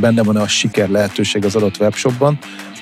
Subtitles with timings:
[0.00, 2.38] benne van-e a siker lehetőség az adott webshopban,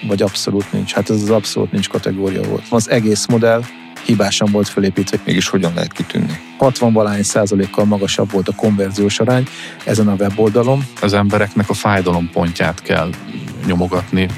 [0.07, 0.93] vagy abszolút nincs.
[0.93, 2.63] Hát ez az abszolút nincs kategória volt.
[2.71, 3.63] Az egész modell
[4.05, 5.19] hibásan volt felépítve.
[5.25, 6.41] Mégis hogyan lehet kitűnni?
[6.59, 9.47] 60 valány százalékkal magasabb volt a konverziós arány
[9.85, 10.87] ezen a weboldalon.
[11.01, 13.11] Az embereknek a fájdalom pontját kell
[13.67, 14.29] nyomogatni,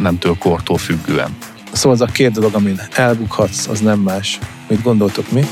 [0.00, 1.36] nemtől kortól függően.
[1.72, 4.38] Szóval az a két dolog, amin elbukhatsz, az nem más.
[4.68, 5.44] Mit gondoltok mi?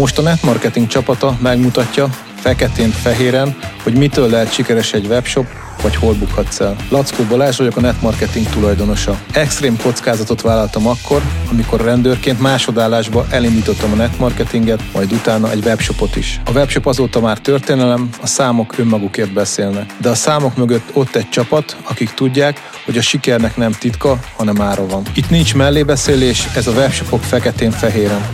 [0.00, 5.46] Most a netmarketing csapata megmutatja feketén-fehéren, hogy mitől lehet sikeres egy webshop,
[5.82, 6.76] vagy hol bukhatsz el.
[6.88, 9.20] Lackó Balázs vagyok a netmarketing tulajdonosa.
[9.32, 16.40] Extrém kockázatot vállaltam akkor, amikor rendőrként másodállásba elindítottam a netmarketinget, majd utána egy webshopot is.
[16.44, 19.90] A webshop azóta már történelem, a számok önmagukért beszélnek.
[20.00, 24.60] De a számok mögött ott egy csapat, akik tudják, hogy a sikernek nem titka, hanem
[24.60, 25.02] ára van.
[25.14, 28.28] Itt nincs mellébeszélés, ez a webshopok feketén-fehéren.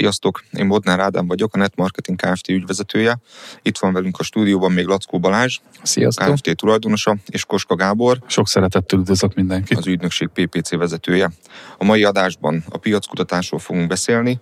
[0.00, 2.48] Sziasztok, én Bodnár Ádám vagyok, a Netmarketing Kft.
[2.48, 3.18] ügyvezetője.
[3.62, 6.34] Itt van velünk a stúdióban még Lackó Balázs, Sziasztok.
[6.34, 6.56] Kft.
[6.56, 9.78] tulajdonosa, és Koska Gábor, Sok szeretettel üdvözlök mindenkit.
[9.78, 11.30] az ügynökség PPC vezetője.
[11.78, 14.40] A mai adásban a piackutatásról fogunk beszélni,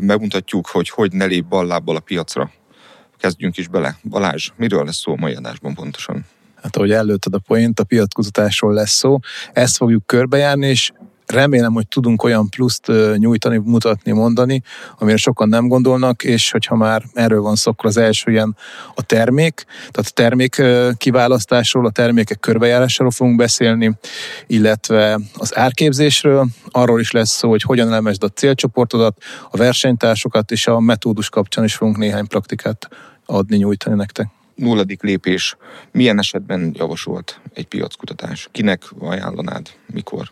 [0.00, 2.50] megmutatjuk, hogy hogy ne lép ballábbal a piacra.
[3.18, 3.98] Kezdjünk is bele.
[4.04, 6.26] Balázs, miről lesz szó a mai adásban pontosan?
[6.62, 9.18] Hát ahogy előtted a point, a piackutatásról lesz szó.
[9.52, 10.92] Ezt fogjuk körbejárni, és
[11.32, 14.62] remélem, hogy tudunk olyan pluszt nyújtani, mutatni, mondani,
[14.98, 18.56] amire sokan nem gondolnak, és hogyha már erről van szó, akkor az első ilyen
[18.94, 20.62] a termék, tehát a termék
[20.96, 23.92] kiválasztásról, a termékek körbejárásáról fogunk beszélni,
[24.46, 30.66] illetve az árképzésről, arról is lesz szó, hogy hogyan elemezd a célcsoportodat, a versenytársokat, és
[30.66, 32.88] a metódus kapcsán is fogunk néhány praktikát
[33.26, 34.26] adni, nyújtani nektek.
[34.54, 35.56] Nulladik lépés.
[35.92, 38.48] Milyen esetben javasolt egy piackutatás?
[38.50, 39.68] Kinek ajánlanád?
[39.92, 40.30] Mikor?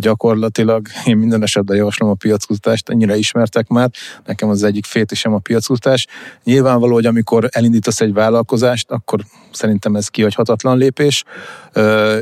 [0.00, 0.86] Gyakorlatilag.
[1.04, 3.90] Én minden esetben javaslom a piackutatást, ennyire ismertek már,
[4.26, 6.06] nekem az egyik fétisem a piackutatás.
[6.44, 9.20] Nyilvánvaló, hogy amikor elindítasz egy vállalkozást, akkor
[9.52, 11.24] szerintem ez kihagyhatatlan lépés,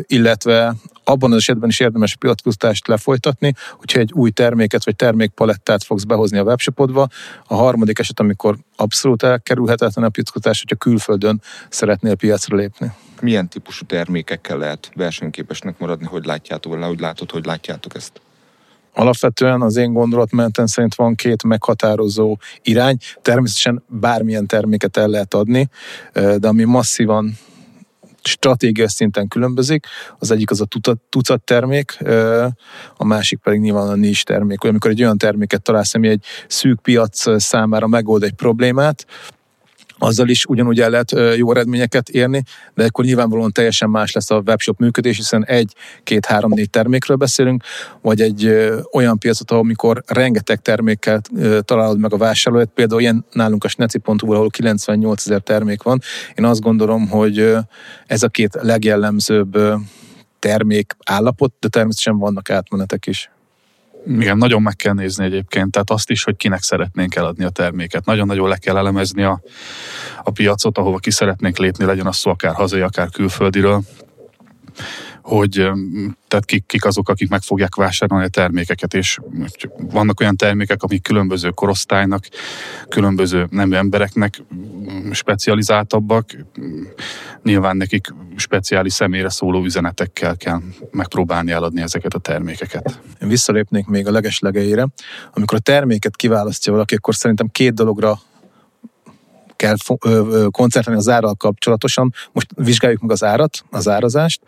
[0.01, 0.75] illetve
[1.09, 6.39] abban az esetben is érdemes piackutatást lefolytatni, hogyha egy új terméket vagy termékpalettát fogsz behozni
[6.39, 7.09] a webshopodba.
[7.47, 12.93] A harmadik eset, amikor abszolút elkerülhetetlen a piackutatás, hogyha külföldön szeretnél piacra lépni.
[13.21, 16.07] Milyen típusú termékekkel lehet versenyképesnek maradni?
[16.07, 18.21] Hogy látjátok, vagy hogy látod, hogy látjátok ezt?
[18.95, 22.97] Alapvetően az én gondolatmenetem szerint van két meghatározó irány.
[23.23, 25.69] Természetesen bármilyen terméket el lehet adni,
[26.13, 27.39] de ami masszívan
[28.27, 29.87] stratégiai szinten különbözik.
[30.19, 30.65] Az egyik az a
[31.09, 31.99] tucat, termék,
[32.97, 34.65] a másik pedig nyilván a nincs termék.
[34.65, 39.07] Amikor egy olyan terméket találsz, ami egy szűk piac számára megold egy problémát,
[39.99, 42.43] azzal is ugyanúgy el lehet jó eredményeket érni,
[42.75, 47.17] de akkor nyilvánvalóan teljesen más lesz a webshop működés, hiszen egy, két, három, négy termékről
[47.17, 47.63] beszélünk,
[48.01, 48.47] vagy egy
[48.93, 54.33] olyan piacot, amikor rengeteg termékkel ö, találod meg a vásárlót, például ilyen nálunk a sneci.hu,
[54.33, 56.01] ahol 98 ezer termék van.
[56.35, 57.55] Én azt gondolom, hogy
[58.07, 59.59] ez a két legjellemzőbb
[60.39, 63.31] termék állapot, de természetesen vannak átmenetek is.
[64.09, 68.05] Igen, nagyon meg kell nézni egyébként, tehát azt is, hogy kinek szeretnénk eladni a terméket.
[68.05, 69.41] Nagyon-nagyon le kell elemezni a,
[70.23, 73.83] a piacot, ahova ki szeretnénk lépni, legyen az szó akár hazai, akár külföldiről,
[75.27, 75.51] hogy
[76.29, 79.19] tehát kik, kik azok, akik meg fogják vásárolni a termékeket, és
[79.77, 82.25] vannak olyan termékek, amik különböző korosztálynak,
[82.89, 84.43] különböző nemű embereknek
[85.11, 86.37] specializáltabbak,
[87.43, 90.61] nyilván nekik speciális személyre szóló üzenetekkel kell
[90.91, 93.01] megpróbálni eladni ezeket a termékeket.
[93.23, 94.87] Én visszalépnék még a legeslegeire.
[95.33, 98.19] Amikor a terméket kiválasztja valaki, akkor szerintem két dologra
[99.57, 99.75] kell
[100.51, 102.15] koncentrálni az árral kapcsolatosan.
[102.33, 104.41] Most vizsgáljuk meg az árat, az árazást.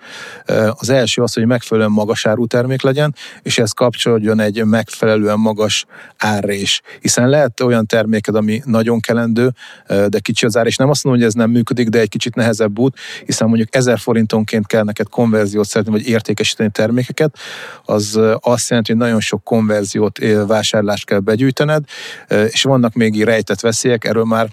[0.70, 5.86] Az első az, hogy megfelelően magas árú termék legyen, és ez kapcsolódjon egy megfelelően magas
[6.16, 6.80] árrés.
[7.00, 9.52] Hiszen lehet olyan terméked, ami nagyon kelendő,
[9.86, 12.34] de kicsi az ár, és nem azt mondom, hogy ez nem működik, de egy kicsit
[12.34, 17.38] nehezebb út, hiszen mondjuk 1000 forintonként kell neked konverziót szeretni, vagy értékesíteni termékeket,
[17.84, 21.84] az azt jelenti, hogy nagyon sok konverziót, vásárlást kell begyűjtened,
[22.28, 24.48] és vannak még rejtett veszélyek, erről már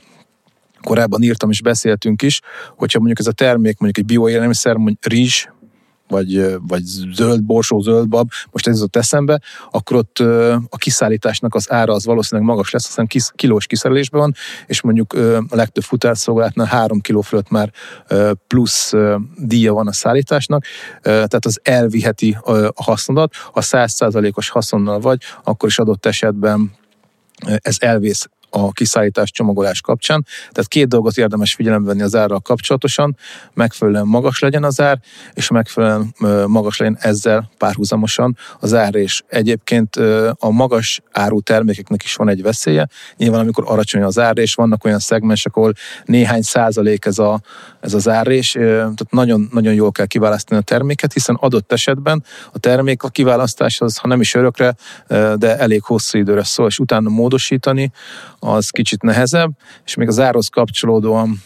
[0.86, 2.42] korábban írtam és beszéltünk is,
[2.76, 5.46] hogyha mondjuk ez a termék mondjuk egy bioélelmiszer, mondjuk rizs,
[6.08, 6.84] vagy, vagy
[7.14, 9.42] zöld borsó, zöld bab, most ez jutott eszembe,
[9.72, 10.20] akkor ott
[10.70, 14.34] a kiszállításnak az ára az valószínűleg magas lesz, hiszen kis, kilós kiszerelésben van,
[14.66, 15.14] és mondjuk
[15.50, 17.72] a legtöbb futárszolgálatnál három kiló fölött már
[18.48, 18.94] plusz
[19.38, 20.66] díja van a szállításnak,
[21.02, 22.38] tehát az elviheti
[22.74, 23.36] a haszodat.
[23.36, 26.72] Ha 100%-os haszonnal vagy, akkor is adott esetben
[27.46, 30.26] ez elvész a kiszállítás csomagolás kapcsán.
[30.40, 33.18] Tehát két dolgot érdemes figyelembe venni az árral kapcsolatosan,
[33.54, 35.00] megfelelően magas legyen az ár,
[35.34, 36.14] és megfelelően
[36.48, 39.96] magas legyen ezzel párhuzamosan az ár, és egyébként
[40.40, 42.88] a magas áru termékeknek is van egy veszélye.
[43.18, 45.74] Nyilván, amikor alacsony az ár, és vannak olyan szegmensek, ahol
[46.06, 47.42] néhány százalék ez, a,
[47.80, 52.60] ez az árrés, tehát nagyon, nagyon jól kell kiválasztani a terméket, hiszen adott esetben a
[52.60, 54.76] termék a kiválasztás az, ha nem is örökre,
[55.36, 57.92] de elég hosszú időre szól, és utána módosítani,
[58.46, 59.52] az kicsit nehezebb,
[59.86, 61.42] és még az árhoz kapcsolódóan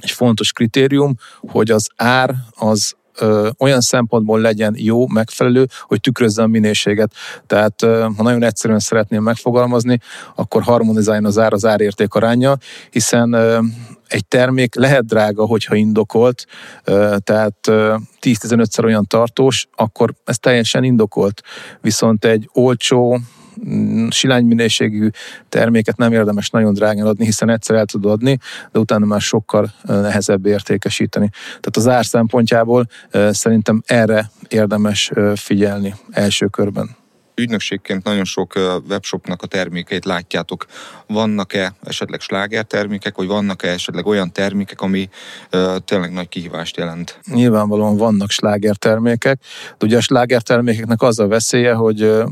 [0.00, 6.42] egy fontos kritérium, hogy az ár az ö, olyan szempontból legyen jó, megfelelő, hogy tükrözze
[6.42, 7.12] a minőséget.
[7.46, 9.98] Tehát ö, ha nagyon egyszerűen szeretném megfogalmazni,
[10.34, 12.56] akkor harmonizáljon az ár az árérték aránya,
[12.90, 13.58] hiszen ö,
[14.08, 16.46] egy termék lehet drága, hogyha indokolt,
[17.18, 17.56] tehát
[18.20, 21.42] 10-15-szer olyan tartós, akkor ez teljesen indokolt.
[21.80, 23.20] Viszont egy olcsó,
[24.08, 25.08] silány minőségű
[25.48, 28.38] terméket nem érdemes nagyon drágán adni, hiszen egyszer el tud adni,
[28.72, 31.28] de utána már sokkal nehezebb értékesíteni.
[31.46, 32.86] Tehát az ár szempontjából
[33.30, 36.96] szerintem erre érdemes figyelni első körben
[37.40, 38.52] ügynökségként nagyon sok
[38.88, 40.66] webshopnak a termékeit látjátok.
[41.06, 45.08] Vannak-e esetleg slágertermékek, vagy vannak-e esetleg olyan termékek, ami
[45.84, 47.20] tényleg nagy kihívást jelent?
[47.32, 49.40] Nyilvánvalóan vannak slágertermékek,
[49.78, 52.22] de ugye a slágertermékeknek az a veszélye, hogy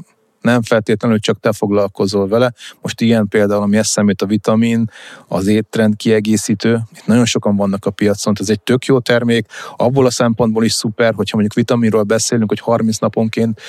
[0.44, 2.52] nem feltétlenül csak te foglalkozol vele.
[2.80, 4.90] Most ilyen például, ami eszemét a vitamin,
[5.28, 9.46] az étrend kiegészítő, itt nagyon sokan vannak a piacon, ez egy tök jó termék,
[9.76, 13.60] abból a szempontból is szuper, hogyha mondjuk vitaminról beszélünk, hogy 30 naponként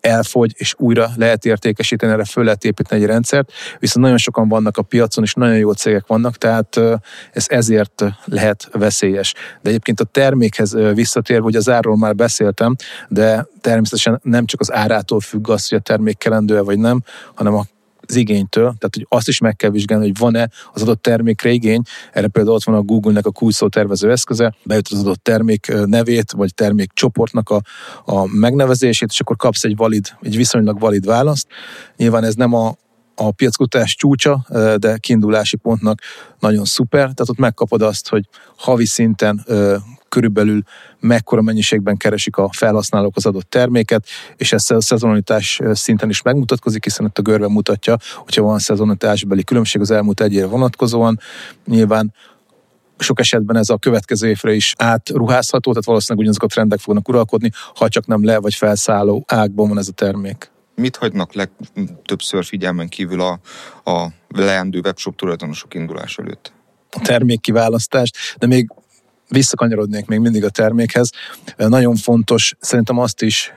[0.00, 4.76] elfogy, és újra lehet értékesíteni, erre föl lehet építeni egy rendszert, viszont nagyon sokan vannak
[4.76, 6.80] a piacon, és nagyon jó cégek vannak, tehát
[7.32, 9.34] ez ezért lehet veszélyes.
[9.62, 12.76] De egyébként a termékhez visszatérve, hogy az árról már beszéltem,
[13.08, 17.02] de természetesen nem csak az árától függ az, hogy a termék kelendő vagy nem,
[17.34, 17.64] hanem a
[18.10, 21.82] az igénytől, tehát hogy azt is meg kell vizsgálni, hogy van-e az adott termékre igény.
[22.12, 26.32] Erre például ott van a Google-nek a kulcsszó tervező eszköze, beüt az adott termék nevét,
[26.32, 27.60] vagy termék csoportnak a,
[28.04, 31.46] a megnevezését, és akkor kapsz egy valid, egy viszonylag valid választ.
[31.96, 32.74] Nyilván ez nem a,
[33.20, 34.46] a piackutatás csúcsa,
[34.76, 36.00] de kiindulási pontnak
[36.38, 39.44] nagyon szuper, tehát ott megkapod azt, hogy havi szinten
[40.08, 40.62] körülbelül
[41.00, 44.06] mekkora mennyiségben keresik a felhasználók az adott terméket,
[44.36, 49.44] és ez a szezonalitás szinten is megmutatkozik, hiszen itt a görbe mutatja, hogyha van szezonalitásbeli
[49.44, 51.20] különbség az elmúlt egy évre vonatkozóan.
[51.66, 52.14] Nyilván
[52.98, 57.50] sok esetben ez a következő évre is átruházható, tehát valószínűleg ugyanazok a trendek fognak uralkodni,
[57.74, 60.50] ha csak nem le vagy felszálló ágban van ez a termék.
[60.80, 63.40] Mit hagynak legtöbbször figyelmen kívül a,
[63.90, 66.52] a leendő webshop tulajdonosok indulás előtt?
[66.90, 68.70] A termékkiválasztást, de még
[69.28, 71.10] visszakanyarodnék még mindig a termékhez.
[71.56, 73.52] Nagyon fontos szerintem azt is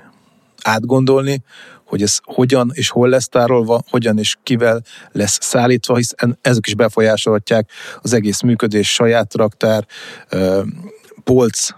[0.62, 1.44] átgondolni,
[1.86, 4.82] hogy ez hogyan és hol lesz tárolva, hogyan és kivel
[5.12, 7.72] lesz szállítva, hiszen ezek is befolyásolhatják
[8.02, 9.86] az egész működés, saját raktár,
[11.24, 11.70] polc,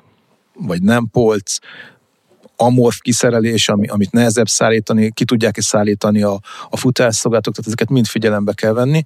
[0.53, 1.57] vagy nem polc,
[2.55, 8.07] amorf kiszerelés, ami, amit nehezebb szállítani, ki tudják-e szállítani a, a futásszolgáltatók, tehát ezeket mind
[8.07, 9.03] figyelembe kell venni.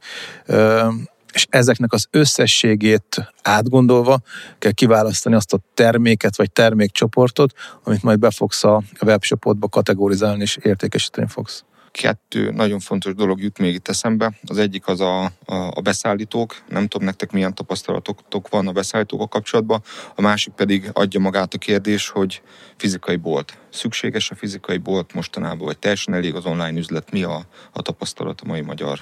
[1.34, 4.20] És ezeknek az összességét átgondolva
[4.60, 7.54] kell kiválasztani azt a terméket vagy termékcsoportot,
[7.84, 13.60] amit majd be fogsz a webshopodba kategorizálni és értékesíteni fogsz kettő nagyon fontos dolog jut
[13.60, 14.34] még itt eszembe.
[14.48, 15.32] Az egyik az a, a,
[15.74, 16.56] a beszállítók.
[16.68, 19.84] Nem tudom nektek milyen tapasztalatotok van a beszállítókkal kapcsolatban.
[20.16, 22.42] A másik pedig adja magát a kérdés, hogy
[22.76, 23.58] fizikai bolt.
[23.70, 27.12] Szükséges a fizikai bolt mostanában, vagy teljesen elég az online üzlet?
[27.12, 29.00] Mi a, a tapasztalat a mai magyar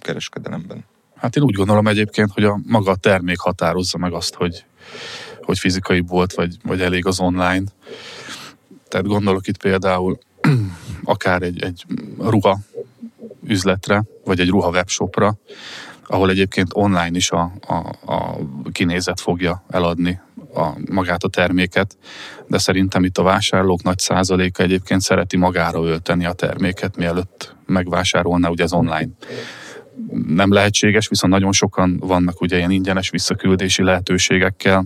[0.00, 0.84] kereskedelemben?
[1.16, 4.64] Hát én úgy gondolom egyébként, hogy a maga a termék határozza meg azt, hogy,
[5.42, 7.64] hogy fizikai volt, vagy, vagy elég az online.
[8.88, 10.18] Tehát gondolok itt például
[11.04, 11.84] akár egy, egy
[12.18, 12.58] ruha
[13.46, 15.38] üzletre, vagy egy ruha webshopra,
[16.06, 17.74] ahol egyébként online is a, a,
[18.12, 18.36] a
[18.72, 20.20] kinézet fogja eladni
[20.54, 21.96] a, magát a terméket,
[22.46, 28.48] de szerintem itt a vásárlók nagy százaléka egyébként szereti magára ölteni a terméket, mielőtt megvásárolná
[28.48, 29.10] ugye az online.
[30.26, 34.84] Nem lehetséges, viszont nagyon sokan vannak ugye ilyen ingyenes visszaküldési lehetőségekkel,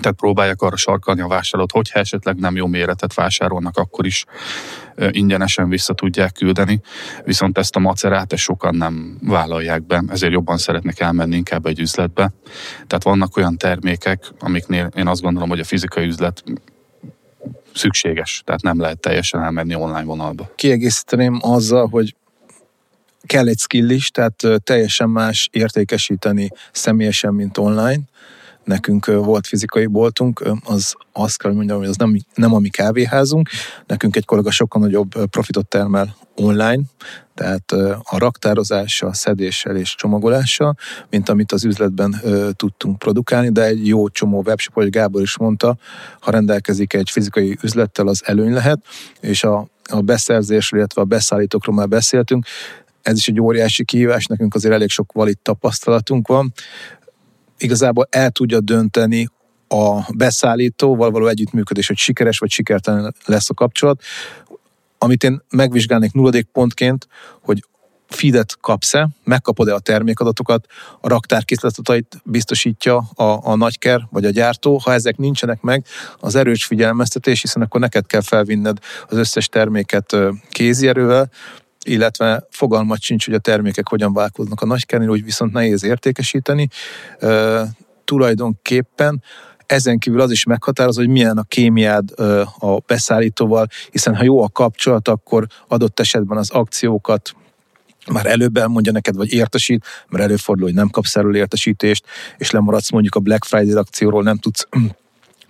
[0.00, 4.24] tehát próbálják arra sarkalni a vásárlót, hogyha esetleg nem jó méretet vásárolnak, akkor is
[5.10, 6.80] ingyenesen vissza tudják küldeni,
[7.24, 11.80] viszont ezt a macerát ezt sokan nem vállalják be, ezért jobban szeretnek elmenni inkább egy
[11.80, 12.32] üzletbe.
[12.86, 16.44] Tehát vannak olyan termékek, amiknél én azt gondolom, hogy a fizikai üzlet
[17.74, 20.50] szükséges, tehát nem lehet teljesen elmenni online vonalba.
[20.56, 22.14] Kiegészíteném azzal, hogy
[23.26, 28.00] kell egy skill is, tehát teljesen más értékesíteni személyesen, mint online.
[28.64, 33.48] Nekünk volt fizikai boltunk, az azt kell, mondjam, hogy az nem, nem a mi kávéházunk,
[33.86, 36.82] nekünk egy kollega sokkal nagyobb profitot termel online,
[37.34, 40.76] tehát a raktározással, a szedéssel és csomagolással,
[41.10, 42.20] mint amit az üzletben
[42.56, 45.76] tudtunk produkálni, de egy jó csomó webshop, ahogy Gábor is mondta,
[46.20, 48.78] ha rendelkezik egy fizikai üzlettel, az előny lehet,
[49.20, 52.46] és a, a beszerzésről, illetve a beszállítókról már beszéltünk,
[53.02, 56.52] ez is egy óriási kihívás, nekünk azért elég sok valit tapasztalatunk van.
[57.62, 59.28] Igazából el tudja dönteni
[59.68, 64.02] a beszállítóval való együttműködés, hogy sikeres vagy sikertelen lesz a kapcsolat.
[64.98, 67.08] Amit én megvizsgálnék nulladik pontként,
[67.40, 67.64] hogy
[68.08, 70.66] feedet kapsz-e, megkapod-e a termékadatokat,
[71.00, 74.80] a raktárkészletatait biztosítja a, a nagyker vagy a gyártó.
[74.84, 75.86] Ha ezek nincsenek meg,
[76.20, 78.78] az erős figyelmeztetés, hiszen akkor neked kell felvinned
[79.08, 80.16] az összes terméket
[80.50, 81.30] kézi erővel,
[81.84, 86.68] illetve fogalmat sincs, hogy a termékek hogyan válkoznak a nagykernél, úgy viszont nehéz értékesíteni.
[87.20, 87.60] Uh,
[88.04, 89.22] tulajdonképpen
[89.66, 92.10] ezen kívül az is meghatározó, hogy milyen a kémiád
[92.58, 97.34] a beszállítóval, hiszen ha jó a kapcsolat, akkor adott esetben az akciókat
[98.12, 102.04] már előbb elmondja neked, vagy értesít, mert előfordul, hogy nem kapsz erről értesítést,
[102.38, 104.66] és lemaradsz mondjuk a Black Friday akcióról, nem tudsz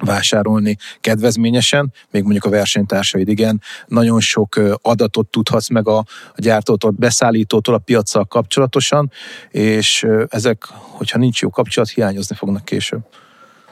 [0.05, 6.07] vásárolni kedvezményesen, még mondjuk a versenytársaid igen, nagyon sok adatot tudhatsz meg a, a
[6.37, 9.11] gyártótól, a beszállítótól, a piacsal kapcsolatosan,
[9.51, 13.01] és ezek, hogyha nincs jó kapcsolat, hiányozni fognak később.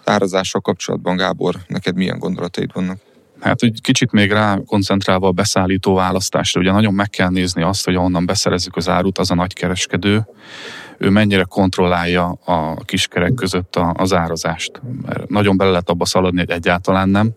[0.05, 2.99] Árazással kapcsolatban, Gábor, neked milyen gondolataid vannak?
[3.41, 7.85] Hát, hogy kicsit még rá koncentrálva a beszállító választásra, ugye nagyon meg kell nézni azt,
[7.85, 10.27] hogy ahonnan beszerezzük az árut, az a nagykereskedő,
[10.99, 14.81] ő mennyire kontrollálja a kiskerek között az árazást.
[15.07, 17.31] Mert nagyon bele lehet abba szaladni, hogy egyáltalán nem,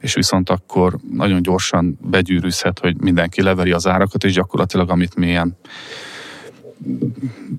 [0.00, 5.56] és viszont akkor nagyon gyorsan begyűrűzhet, hogy mindenki leveri az árakat, és gyakorlatilag amit milyen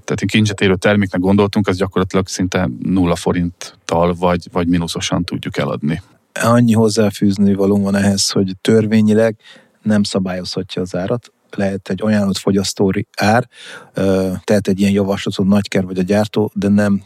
[0.04, 6.02] tehát kincset érő terméknek gondoltunk, az gyakorlatilag szinte nulla forinttal vagy, vagy mínuszosan tudjuk eladni.
[6.34, 9.38] Annyi hozzáfűzni való van ehhez, hogy törvényileg
[9.82, 13.48] nem szabályozhatja az árat, lehet egy ajánlott fogyasztói ár,
[14.44, 17.04] tehát egy ilyen javaslatot nagyker vagy a gyártó, de nem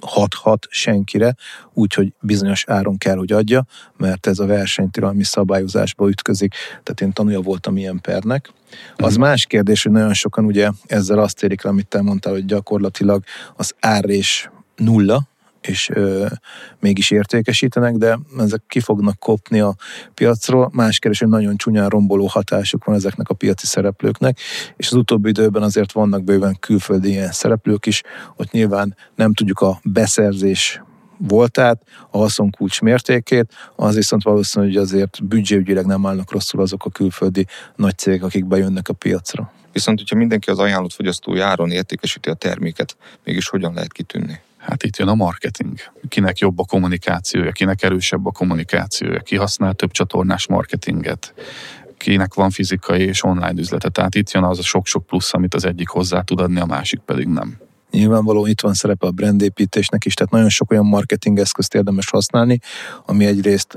[0.00, 1.34] hathat senkire,
[1.72, 7.40] úgyhogy bizonyos áron kell, hogy adja, mert ez a versenytilalmi szabályozásba ütközik, tehát én tanulja
[7.40, 8.52] voltam ilyen pernek.
[8.96, 9.18] Az uh-huh.
[9.18, 13.22] más kérdés, hogy nagyon sokan ugye ezzel azt érik amit te mondtál, hogy gyakorlatilag
[13.56, 15.28] az árrés nulla,
[15.60, 16.26] és ö,
[16.80, 19.74] mégis értékesítenek, de ezek ki fognak kopni a
[20.14, 20.70] piacról.
[20.72, 24.38] Más keres, hogy nagyon csúnyán romboló hatásuk van ezeknek a piaci szereplőknek,
[24.76, 28.02] és az utóbbi időben azért vannak bőven külföldi ilyen szereplők is,
[28.36, 30.82] ott nyilván nem tudjuk a beszerzés
[31.28, 36.90] voltát, a haszonkulcs mértékét, az viszont valószínű, hogy azért büdzséügyileg nem állnak rosszul azok a
[36.90, 39.52] külföldi nagy cégek, akik bejönnek a piacra.
[39.72, 44.40] Viszont, hogyha mindenki az ajánlott fogyasztói áron értékesíti a terméket, mégis hogyan lehet kitűnni?
[44.70, 45.78] Hát itt jön a marketing.
[46.08, 51.34] Kinek jobb a kommunikációja, kinek erősebb a kommunikációja, ki használ több csatornás marketinget,
[51.96, 53.88] kinek van fizikai és online üzlete.
[53.88, 57.00] Tehát itt jön az a sok-sok plusz, amit az egyik hozzá tud adni, a másik
[57.00, 57.56] pedig nem.
[57.90, 62.58] Nyilvánvalóan itt van szerepe a brandépítésnek is, tehát nagyon sok olyan marketing eszközt érdemes használni,
[63.06, 63.76] ami egyrészt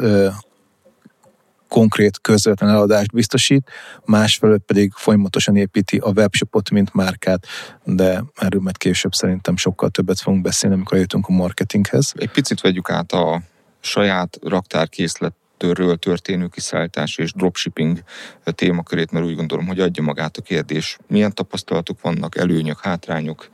[1.74, 3.70] konkrét közvetlen eladást biztosít,
[4.06, 7.48] másfelől pedig folyamatosan építi a webshopot, mint márkát,
[7.84, 12.14] de erről majd később szerintem sokkal többet fogunk beszélni, amikor jutunk a marketinghez.
[12.16, 13.42] Egy picit vegyük át a
[13.80, 18.04] saját raktárkészlet ről történő kiszállítás és dropshipping
[18.44, 20.98] témakörét, mert úgy gondolom, hogy adja magát a kérdés.
[21.08, 23.50] Milyen tapasztalatok vannak, előnyök, hátrányok,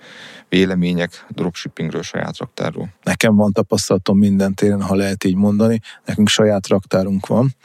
[0.49, 2.89] vélemények dropshippingről, saját raktárról?
[3.03, 5.79] Nekem van tapasztalatom minden téren, ha lehet így mondani.
[6.05, 7.55] Nekünk saját raktárunk van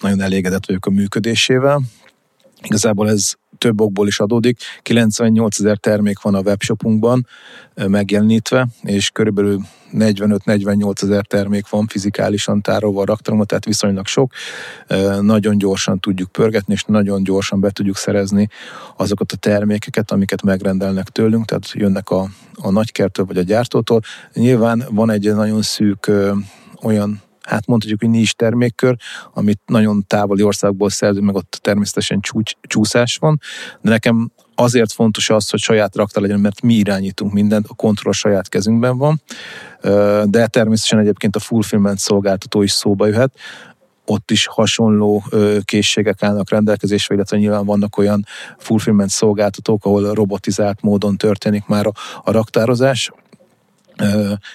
[0.00, 1.80] nagyon elégedett vagyok a működésével.
[2.62, 4.60] Igazából ez több okból is adódik.
[4.82, 7.26] 98 ezer termék van a webshopunkban
[7.74, 9.60] megjelenítve, és körülbelül
[9.92, 14.32] 45-48 ezer termék van fizikálisan tárolva a raktáromba, tehát viszonylag sok.
[15.20, 18.48] Nagyon gyorsan tudjuk pörgetni, és nagyon gyorsan be tudjuk szerezni
[18.96, 24.00] azokat a termékeket, amiket megrendelnek tőlünk, tehát jönnek a, a nagykertől vagy a gyártótól.
[24.32, 26.10] Nyilván van egy nagyon szűk
[26.82, 28.96] olyan hát mondhatjuk, hogy nincs termékkör,
[29.34, 33.40] amit nagyon távoli országból szerzünk, meg ott természetesen csúcs, csúszás van,
[33.80, 38.12] de nekem azért fontos az, hogy saját rakta legyen, mert mi irányítunk mindent, a kontroll
[38.12, 39.22] saját kezünkben van,
[40.24, 43.32] de természetesen egyébként a fulfillment szolgáltató is szóba jöhet,
[44.04, 45.24] ott is hasonló
[45.64, 48.26] készségek állnak rendelkezésre, illetve nyilván vannak olyan
[48.58, 53.10] fulfillment szolgáltatók, ahol robotizált módon történik már a, a raktározás,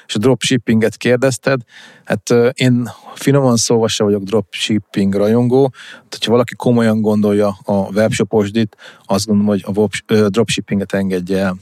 [0.07, 1.61] és a dropshippinget kérdezted,
[2.03, 8.75] hát én finoman szóval se vagyok dropshipping rajongó, tehát ha valaki komolyan gondolja a webshoposdit,
[9.05, 11.57] azt gondolom, hogy a dropshippinget engedje el.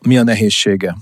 [0.00, 0.96] Mi a nehézsége?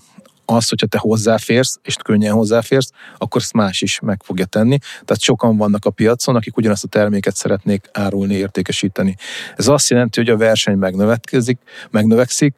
[0.47, 4.79] Az, hogyha te hozzáférsz, és könnyen hozzáférsz, akkor ezt más is meg fogja tenni.
[4.79, 9.17] Tehát sokan vannak a piacon, akik ugyanazt a terméket szeretnék árulni, értékesíteni.
[9.57, 11.59] Ez azt jelenti, hogy a verseny megnövekszik,
[11.91, 12.55] megnövekszik,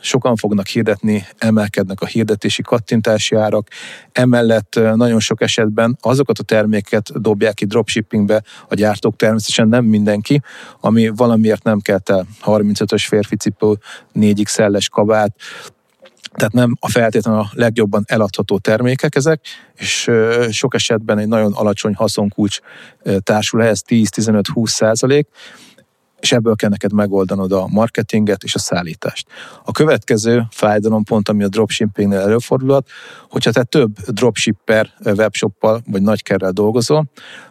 [0.00, 3.68] sokan fognak hirdetni, emelkednek a hirdetési kattintási árak,
[4.12, 10.40] emellett nagyon sok esetben azokat a terméket dobják ki dropshippingbe a gyártók, természetesen nem mindenki,
[10.80, 13.78] ami valamiért nem kelt el 35-ös férfi cipő,
[14.14, 15.36] 4XL-es kabát,
[16.38, 19.40] tehát nem a feltétlenül a legjobban eladható termékek ezek,
[19.74, 20.10] és
[20.50, 22.58] sok esetben egy nagyon alacsony haszonkulcs
[23.22, 25.28] társul ehhez, 10-15-20 százalék,
[26.20, 29.26] és ebből kell neked megoldanod a marketinget és a szállítást.
[29.64, 32.88] A következő fájdalompont, ami a dropshippingnél előfordulhat,
[33.30, 37.04] hogyha te több dropshipper webshoppal vagy nagykerrel dolgozol,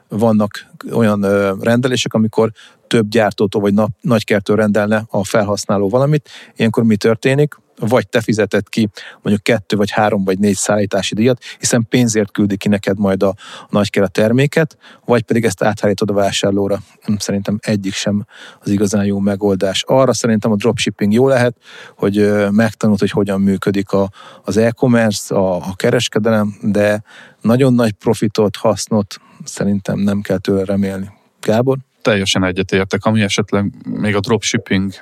[0.08, 1.22] vannak olyan
[1.60, 2.52] rendelések, amikor
[2.88, 7.56] több gyártótól vagy nagykertől rendelne a felhasználó valamit, ilyenkor mi történik?
[7.80, 8.90] Vagy te fizeted ki
[9.22, 13.28] mondjuk kettő, vagy három, vagy négy szállítási díjat, hiszen pénzért küldi ki neked majd a,
[13.62, 16.80] a nagyker terméket, vagy pedig ezt áthárítod a vásárlóra.
[17.02, 18.26] Hm, szerintem egyik sem
[18.60, 19.84] az igazán jó megoldás.
[19.88, 21.56] Arra szerintem a dropshipping jó lehet,
[21.96, 24.10] hogy megtanult, hogy hogyan működik a,
[24.44, 27.04] az e-commerce, a, a kereskedelem, de
[27.42, 31.10] nagyon nagy profitot, hasznot szerintem nem kell tőle remélni.
[31.42, 31.78] Gábor?
[32.02, 34.94] Teljesen egyetértek, ami esetleg még a dropshipping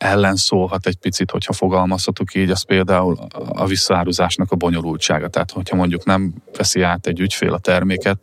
[0.00, 5.28] ellen szólhat egy picit, hogyha fogalmazhatok így, az például a visszaáruzásnak a bonyolultsága.
[5.28, 8.18] Tehát, hogyha mondjuk nem veszi át egy ügyfél a terméket,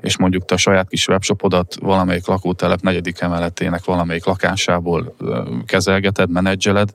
[0.00, 5.16] és mondjuk te a saját kis webshopodat valamelyik lakótelep negyedik emeletének valamelyik lakásából
[5.66, 6.94] kezelgeted, menedzseled,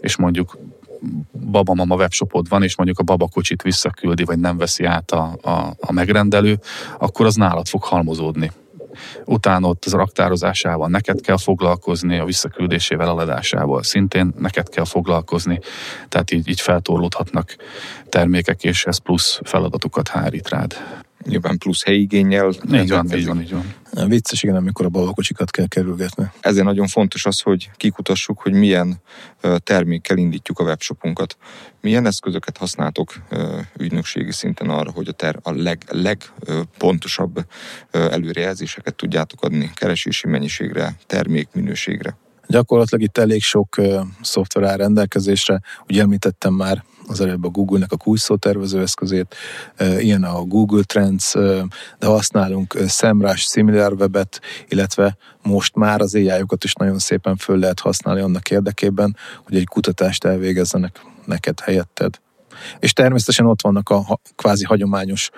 [0.00, 0.58] és mondjuk
[1.50, 5.92] babamama webshopod van, és mondjuk a babakocsit visszaküldi, vagy nem veszi át a, a, a
[5.92, 6.58] megrendelő,
[6.98, 8.50] akkor az nálad fog halmozódni
[9.24, 15.60] utána ott az raktározásával neked kell foglalkozni, a visszaküldésével, eladásával szintén neked kell foglalkozni,
[16.08, 17.56] tehát így, így feltorlódhatnak
[18.08, 20.74] termékek, és ez plusz feladatokat hárít rád
[21.24, 22.48] nyilván plusz helyigényel.
[22.72, 24.08] Így van, így van, így van.
[24.08, 26.24] Vicces, igen, amikor a balakocsikat kell kerülgetni.
[26.40, 29.00] Ezért nagyon fontos az, hogy kikutassuk, hogy milyen
[29.58, 31.36] termékkel indítjuk a webshopunkat.
[31.80, 33.12] Milyen eszközöket használtok
[33.78, 37.46] ügynökségi szinten arra, hogy a, ter- a leg, legpontosabb
[37.90, 42.16] előrejelzéseket tudjátok adni keresési mennyiségre, termékminőségre?
[42.46, 43.76] Gyakorlatilag itt elég sok
[44.22, 45.60] szoftver áll rendelkezésre.
[45.88, 49.34] Ugye említettem már az előbb a Google-nek a kulcsszótervező eszközét,
[49.80, 51.32] uh, ilyen a Google Trends,
[51.98, 56.32] de használunk uh, SEMrush, SimilarWeb-et, illetve most már az ai
[56.64, 62.20] is nagyon szépen föl lehet használni annak érdekében, hogy egy kutatást elvégezzenek neked helyetted.
[62.78, 65.30] És természetesen ott vannak a kvázi hagyományos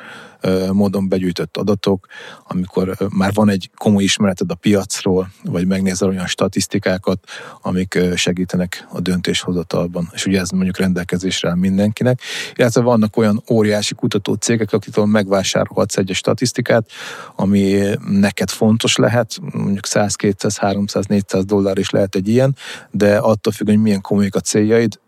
[0.72, 2.06] módon begyűjtött adatok,
[2.44, 7.18] amikor már van egy komoly ismereted a piacról, vagy megnézel olyan statisztikákat,
[7.62, 10.08] amik segítenek a döntéshozatalban.
[10.12, 12.20] És ugye ez mondjuk rendelkezésre áll mindenkinek.
[12.54, 16.90] Illetve vannak olyan óriási kutató cégek, akitől megvásárolhatsz egy statisztikát,
[17.36, 22.56] ami neked fontos lehet, mondjuk 100, 200, 300, 400 dollár is lehet egy ilyen,
[22.90, 25.00] de attól függ, hogy milyen komolyak a céljaid,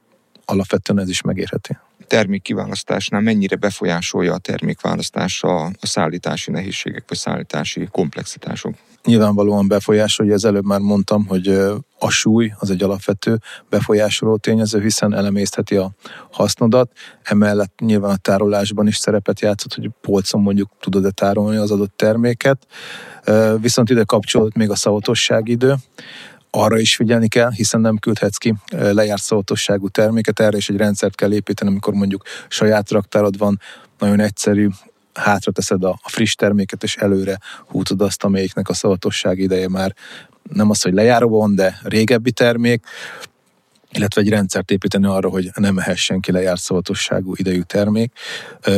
[0.45, 1.77] alapvetően ez is megérheti
[2.13, 8.75] termékkiválasztásnál mennyire befolyásolja a termékválasztás a, a szállítási nehézségek vagy szállítási komplexitások?
[9.05, 11.49] Nyilvánvalóan befolyásolja, az előbb már mondtam, hogy
[11.99, 15.91] a súly az egy alapvető befolyásoló tényező, hiszen elemésztheti a
[16.31, 16.91] hasznodat.
[17.23, 22.67] Emellett nyilván a tárolásban is szerepet játszott, hogy polcon mondjuk tudod-e tárolni az adott terméket.
[23.61, 25.75] Viszont ide kapcsolódott még a szavatosság idő
[26.55, 31.15] arra is figyelni kell, hiszen nem küldhetsz ki lejárt szoltosságú terméket, erre is egy rendszert
[31.15, 33.61] kell építeni, amikor mondjuk saját raktárod van,
[33.99, 34.69] nagyon egyszerű,
[35.15, 39.95] hátra teszed a, friss terméket, és előre húzod azt, amelyiknek a szavatosság ideje már
[40.53, 42.85] nem az, hogy lejáró van, de régebbi termék,
[43.91, 48.13] illetve egy rendszert építeni arra, hogy nem ehessen ki lejárt szavatosságú idejű termék.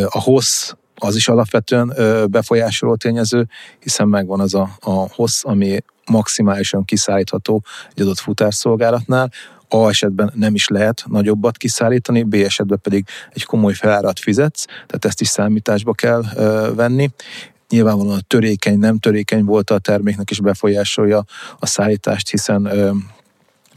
[0.08, 0.72] A hossz
[1.04, 1.92] az is alapvetően
[2.30, 3.48] befolyásoló tényező,
[3.80, 5.78] hiszen megvan az a, a hossz, ami
[6.10, 7.64] maximálisan kiszállítható
[7.94, 9.30] egy adott futárszolgálatnál,
[9.68, 15.04] A esetben nem is lehet nagyobbat kiszállítani, B esetben pedig egy komoly felárat fizetsz, tehát
[15.04, 17.10] ezt is számításba kell ö, venni.
[17.68, 21.24] Nyilvánvalóan a törékeny, nem törékeny volt a terméknek is befolyásolja
[21.58, 22.90] a szállítást, hiszen ö,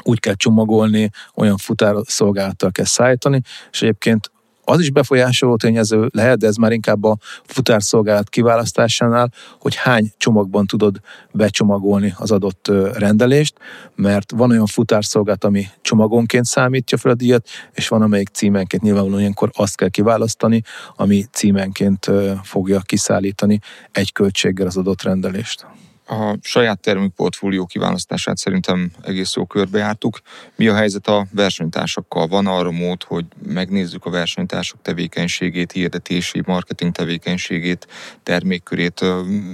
[0.04, 4.32] úgy kell csomagolni, olyan futárszolgálattal kell szállítani, és egyébként
[4.70, 10.66] az is befolyásoló tényező lehet, de ez már inkább a futárszolgálat kiválasztásánál, hogy hány csomagban
[10.66, 11.00] tudod
[11.32, 13.56] becsomagolni az adott rendelést,
[13.96, 19.20] mert van olyan futárszolgálat, ami csomagonként számítja fel a díjat, és van amelyik címenként nyilvánvalóan
[19.20, 20.62] ilyenkor azt kell kiválasztani,
[20.96, 22.12] ami címenként
[22.44, 23.60] fogja kiszállítani
[23.92, 25.66] egy költséggel az adott rendelést.
[26.10, 30.20] A saját termékportfólió kiválasztását szerintem egész jó körbejártuk.
[30.56, 32.28] Mi a helyzet a versenytársakkal?
[32.28, 37.88] Van arra mód, hogy megnézzük a versenytársak tevékenységét, hirdetési, marketing tevékenységét,
[38.24, 39.06] termékkörét.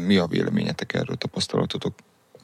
[0.06, 1.94] Mi a véleményetek erről, tapasztalatotok?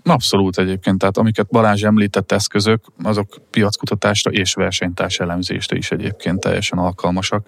[0.03, 6.77] Abszolút egyébként, tehát amiket Balázs említett eszközök, azok piackutatásra és versenytárs elemzésre is egyébként teljesen
[6.77, 7.47] alkalmasak.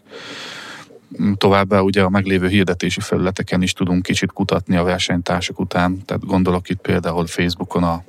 [1.38, 6.69] Továbbá ugye a meglévő hirdetési felületeken is tudunk kicsit kutatni a versenytársak után, tehát gondolok
[6.69, 8.04] itt például Facebookon a,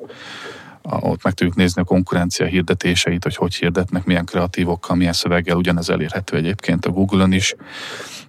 [0.82, 5.90] ott meg tudjuk nézni a konkurencia hirdetéseit, hogy hogy hirdetnek, milyen kreatívokkal, milyen szöveggel, ugyanez
[5.90, 7.54] elérhető egyébként a Google-on is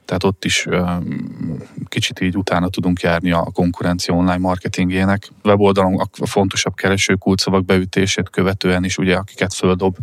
[0.06, 0.68] tehát ott is
[1.88, 5.30] kicsit így utána tudunk járni a konkurencia online marketingének.
[5.44, 9.98] Weboldalon a fontosabb kereső kulcsszavak beütését követően is, ugye, akiket földob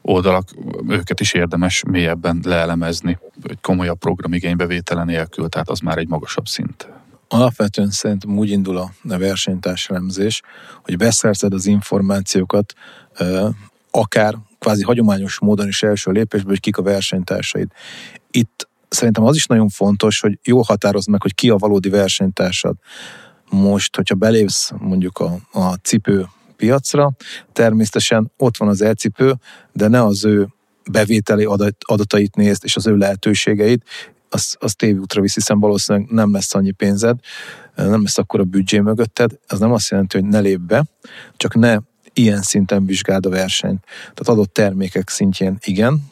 [0.00, 0.48] oldalak,
[0.88, 6.88] őket is érdemes mélyebben leelemezni, egy komolyabb programigénybevétele nélkül, tehát az már egy magasabb szint.
[7.32, 10.42] Alapvetően szerintem úgy indul a versenytárselemzés,
[10.82, 12.72] hogy beszerzed az információkat,
[13.90, 17.68] akár kvázi hagyományos módon is első lépésből, hogy kik a versenytársaid.
[18.30, 22.76] Itt szerintem az is nagyon fontos, hogy jól határozd meg, hogy ki a valódi versenytársad.
[23.50, 27.10] Most, hogyha belépsz mondjuk a, a cipő piacra,
[27.52, 29.34] természetesen ott van az elcipő,
[29.72, 30.48] de ne az ő
[30.90, 33.84] bevételi adat, adatait nézd, és az ő lehetőségeit,
[34.30, 37.18] az, az tévútra visz, hiszen valószínűleg nem lesz annyi pénzed,
[37.74, 40.84] nem lesz akkor a büdzsé mögötted, az nem azt jelenti, hogy ne lép be,
[41.36, 41.76] csak ne
[42.12, 43.84] ilyen szinten vizsgáld a versenyt.
[44.00, 46.04] Tehát adott termékek szintjén igen,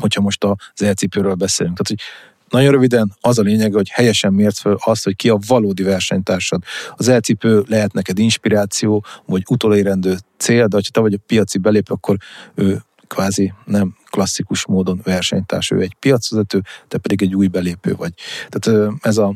[0.00, 1.76] hogyha most az elcipőről beszélünk.
[1.76, 2.14] Tehát, hogy
[2.48, 6.62] nagyon röviden az a lényeg, hogy helyesen mért föl azt, hogy ki a valódi versenytársad.
[6.96, 11.90] Az elcipő lehet neked inspiráció, vagy utolérendő cél, de ha te vagy a piaci belép,
[11.90, 12.16] akkor
[12.54, 12.82] ő
[13.14, 18.12] kvázi nem klasszikus módon versenytárs, ő egy piacvezető, te pedig egy új belépő vagy.
[18.48, 19.34] Tehát ez a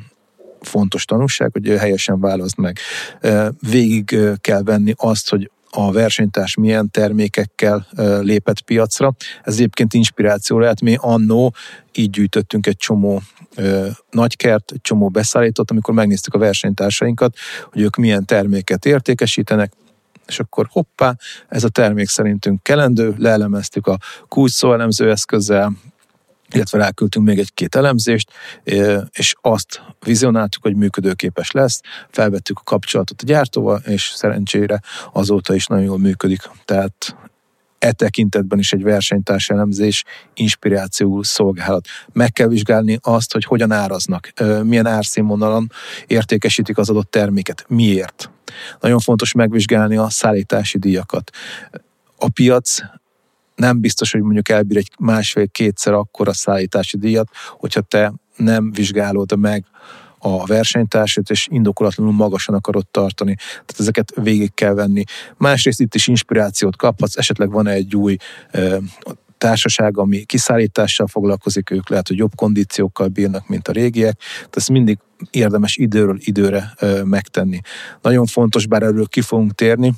[0.61, 2.79] fontos tanulság, hogy helyesen választ meg.
[3.61, 7.87] Végig kell venni azt, hogy a versenytárs milyen termékekkel
[8.21, 9.15] lépett piacra.
[9.43, 10.81] Ez egyébként inspiráció lehet.
[10.81, 11.55] Mi annó
[11.95, 13.23] így gyűjtöttünk egy csomó
[14.11, 17.37] nagykert, egy csomó beszállított, amikor megnéztük a versenytársainkat,
[17.73, 19.73] hogy ők milyen terméket értékesítenek,
[20.27, 21.17] és akkor hoppá,
[21.49, 25.73] ez a termék szerintünk kelendő, leelemeztük a kulcs elemző eszközzel,
[26.51, 28.31] illetve ráküldtünk még egy-két elemzést,
[29.11, 34.81] és azt vizionáltuk, hogy működőképes lesz, felvettük a kapcsolatot a gyártóval, és szerencsére
[35.13, 36.51] azóta is nagyon jól működik.
[36.65, 37.17] Tehát
[37.85, 41.87] e tekintetben is egy versenytárs elemzés inspirációul szolgálhat.
[42.13, 45.71] Meg kell vizsgálni azt, hogy hogyan áraznak, milyen árszínvonalon
[46.07, 48.31] értékesítik az adott terméket, miért.
[48.81, 51.31] Nagyon fontos megvizsgálni a szállítási díjakat.
[52.19, 52.79] A piac
[53.55, 59.65] nem biztos, hogy mondjuk elbír egy másfél-kétszer akkora szállítási díjat, hogyha te nem vizsgálod meg
[60.27, 63.35] a versenytársat, és indokolatlanul magasan akarod tartani.
[63.35, 65.05] Tehát ezeket végig kell venni.
[65.37, 68.17] Másrészt itt is inspirációt kaphatsz, esetleg van egy új
[69.39, 74.71] társaság, ami kiszállítással foglalkozik, ők lehet, hogy jobb kondíciókkal bírnak, mint a régiek, tehát ezt
[74.71, 74.99] mindig
[75.31, 77.61] érdemes időről időre megtenni.
[78.03, 79.93] Nagyon fontos, bár erről ki fogunk térni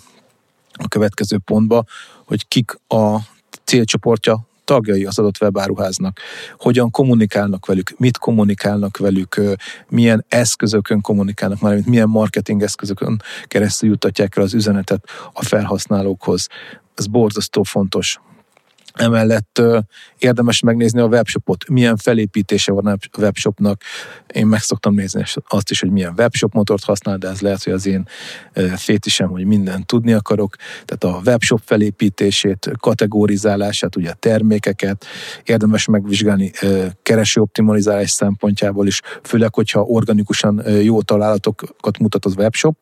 [0.73, 1.85] a következő pontba,
[2.25, 3.19] hogy kik a
[3.65, 6.21] célcsoportja tagjai az adott webáruháznak,
[6.59, 9.41] hogyan kommunikálnak velük, mit kommunikálnak velük,
[9.89, 16.49] milyen eszközökön kommunikálnak, már milyen marketing eszközökön keresztül juttatják el az üzenetet a felhasználókhoz.
[16.95, 18.21] Ez borzasztó fontos.
[18.97, 19.63] Emellett
[20.19, 23.83] érdemes megnézni a webshopot, milyen felépítése van a webshopnak.
[24.33, 27.73] Én meg szoktam nézni azt is, hogy milyen webshop motort használ, de ez lehet, hogy
[27.73, 28.09] az én
[28.77, 30.57] fétisem, hogy mindent tudni akarok.
[30.85, 35.07] Tehát a webshop felépítését, kategorizálását, ugye a termékeket,
[35.45, 36.51] érdemes megvizsgálni
[37.03, 42.77] kereső optimalizálás szempontjából is, főleg, hogyha organikusan jó találatokat mutat az webshop,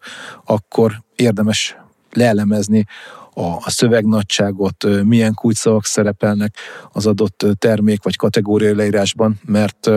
[0.45, 1.77] akkor érdemes
[2.13, 2.87] leelemezni
[3.35, 6.57] a, a szövegnagyságot, milyen kulcsszavak szerepelnek
[6.93, 9.91] az adott termék vagy kategória leírásban, mert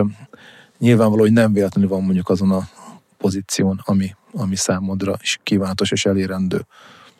[0.79, 2.69] nyilvánvaló, hogy nem véletlenül van mondjuk azon a
[3.17, 6.65] pozíción, ami, ami számodra is kívánatos és elérendő.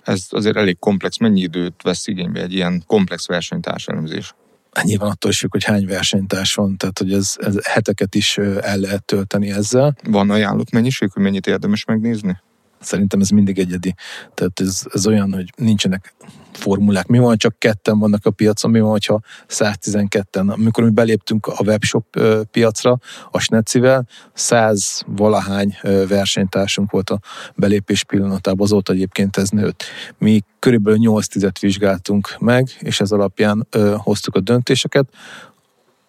[0.03, 1.17] Ez azért elég komplex.
[1.17, 4.35] Mennyi időt vesz igénybe egy ilyen komplex versenytárselemzés?
[4.71, 8.37] Hát nyilván attól is függ, hogy hány versenytárs van, tehát hogy ez, ez heteket is
[8.37, 9.95] el lehet tölteni ezzel.
[10.03, 12.37] Van ajánlott mennyiség, hogy mennyit érdemes megnézni?
[12.79, 13.95] Szerintem ez mindig egyedi.
[14.33, 16.13] Tehát ez, ez olyan, hogy nincsenek
[16.51, 17.07] formulák.
[17.07, 20.53] Mi van, csak ketten vannak a piacon, mi van, hogyha 112-en.
[20.53, 22.19] Amikor mi beléptünk a webshop
[22.51, 22.99] piacra,
[23.31, 27.19] a Snecivel, 100 valahány versenytársunk volt a
[27.55, 29.83] belépés pillanatában, azóta egyébként ez nőtt.
[30.17, 35.09] Mi körülbelül 8 tizet vizsgáltunk meg, és ez alapján hoztuk a döntéseket,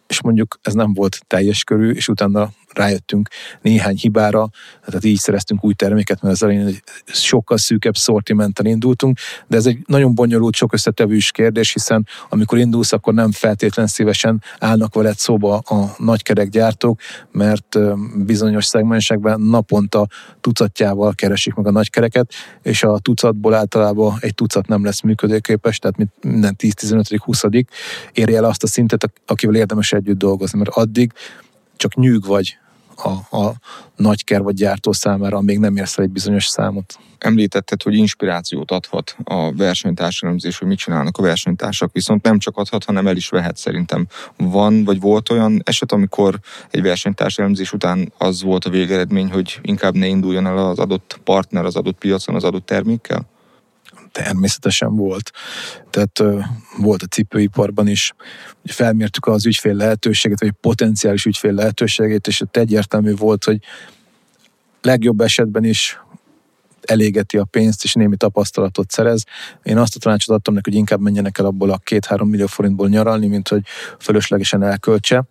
[0.07, 3.29] és mondjuk ez nem volt teljes körű, és utána rájöttünk
[3.63, 4.49] néhány hibára,
[4.85, 9.67] tehát így szereztünk új terméket, mert az elején egy sokkal szűkebb szortimenttel indultunk, de ez
[9.67, 15.19] egy nagyon bonyolult, sok összetevős kérdés, hiszen amikor indulsz, akkor nem feltétlen szívesen állnak veled
[15.19, 17.01] szóba a nagykerekgyártók,
[17.33, 17.79] mert
[18.25, 20.07] bizonyos szegmensekben naponta
[20.41, 26.11] tucatjával keresik meg a nagykereket, és a tucatból általában egy tucat nem lesz működőképes, tehát
[26.21, 27.65] minden 10-15-20
[28.13, 31.13] érje el azt a szintet, akivel érdemes együtt dolgozni, mert addig
[31.79, 32.59] csak nyűg vagy
[33.03, 33.53] a, a
[33.97, 36.99] nagyker vagy gyártó számára, még nem érsz el egy bizonyos számot.
[37.19, 42.85] Említetted, hogy inspirációt adhat a versenytárselemzés, hogy mit csinálnak a versenytársak, viszont nem csak adhat,
[42.85, 44.07] hanem el is vehet szerintem.
[44.37, 49.95] Van, vagy volt olyan eset, amikor egy versenytárselemzés után az volt a végeredmény, hogy inkább
[49.95, 53.27] ne induljon el az adott partner az adott piacon az adott termékkel?
[54.23, 55.31] Természetesen volt.
[55.91, 56.23] Tehát
[56.77, 58.13] volt a cipőiparban is,
[58.65, 63.59] felmértük az ügyfél lehetőséget, vagy potenciális ügyfél lehetőségét, és ott egyértelmű volt, hogy
[64.83, 65.99] legjobb esetben is
[66.91, 69.25] elégeti a pénzt, és némi tapasztalatot szerez.
[69.63, 72.89] Én azt a tanácsot adtam neki, hogy inkább menjenek el abból a két-három millió forintból
[72.89, 73.63] nyaralni, mint hogy
[73.99, 75.25] fölöslegesen elköltse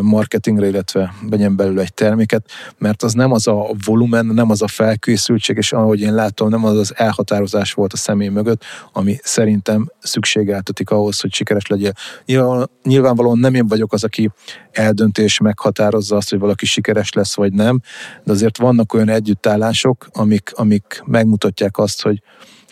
[0.00, 4.68] marketingre, illetve vegyen belőle egy terméket, mert az nem az a volumen, nem az a
[4.68, 9.90] felkészültség, és ahogy én látom, nem az az elhatározás volt a személy mögött, ami szerintem
[9.98, 11.96] szükségeltetik ahhoz, hogy sikeres legyen.
[12.24, 14.30] Nyilván, nyilvánvalóan nem én vagyok az, aki
[14.70, 17.80] eldöntés meghatározza azt, hogy valaki sikeres lesz vagy nem,
[18.24, 20.69] de azért vannak olyan együttállások, amik, amik
[21.04, 22.22] megmutatják azt, hogy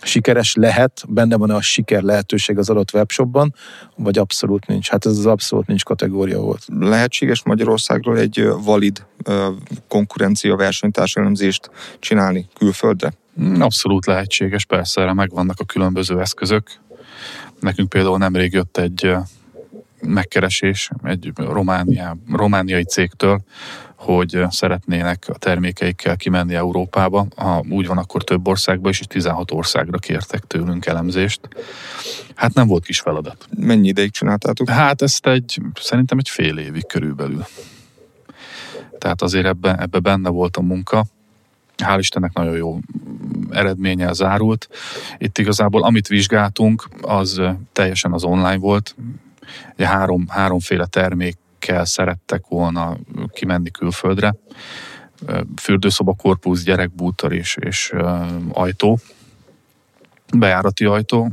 [0.02, 3.54] sikeres lehet, benne van a siker lehetőség az adott webshopban,
[3.96, 4.88] vagy abszolút nincs.
[4.88, 6.64] Hát ez az abszolút nincs kategória volt.
[6.78, 9.06] Lehetséges Magyarországról egy valid
[9.88, 13.12] konkurencia versenytárselemzést csinálni külföldre?
[13.58, 16.70] Abszolút lehetséges, persze erre megvannak a különböző eszközök.
[17.60, 19.14] Nekünk például nemrég jött egy
[20.02, 23.40] megkeresés egy románia, romániai cégtől,
[23.94, 27.26] hogy szeretnének a termékeikkel kimenni Európába.
[27.36, 31.40] Ha úgy van, akkor több országba is, és 16 országra kértek tőlünk elemzést.
[32.34, 33.48] Hát nem volt kis feladat.
[33.56, 34.68] Mennyi ideig csináltátok?
[34.68, 37.44] Hát ezt egy, szerintem egy fél évig körülbelül.
[38.98, 41.04] Tehát azért ebbe, ebbe benne volt a munka.
[41.76, 42.78] Hál' Istennek nagyon jó
[43.50, 44.68] eredménye zárult.
[45.18, 47.40] Itt igazából amit vizsgáltunk, az
[47.72, 48.94] teljesen az online volt.
[49.78, 52.96] Három, háromféle termékkel szerettek volna
[53.32, 54.34] kimenni külföldre.
[55.56, 57.92] Fürdőszoba, korpusz, gyerekbútor és, és
[58.52, 58.98] ajtó,
[60.36, 61.30] bejárati ajtó.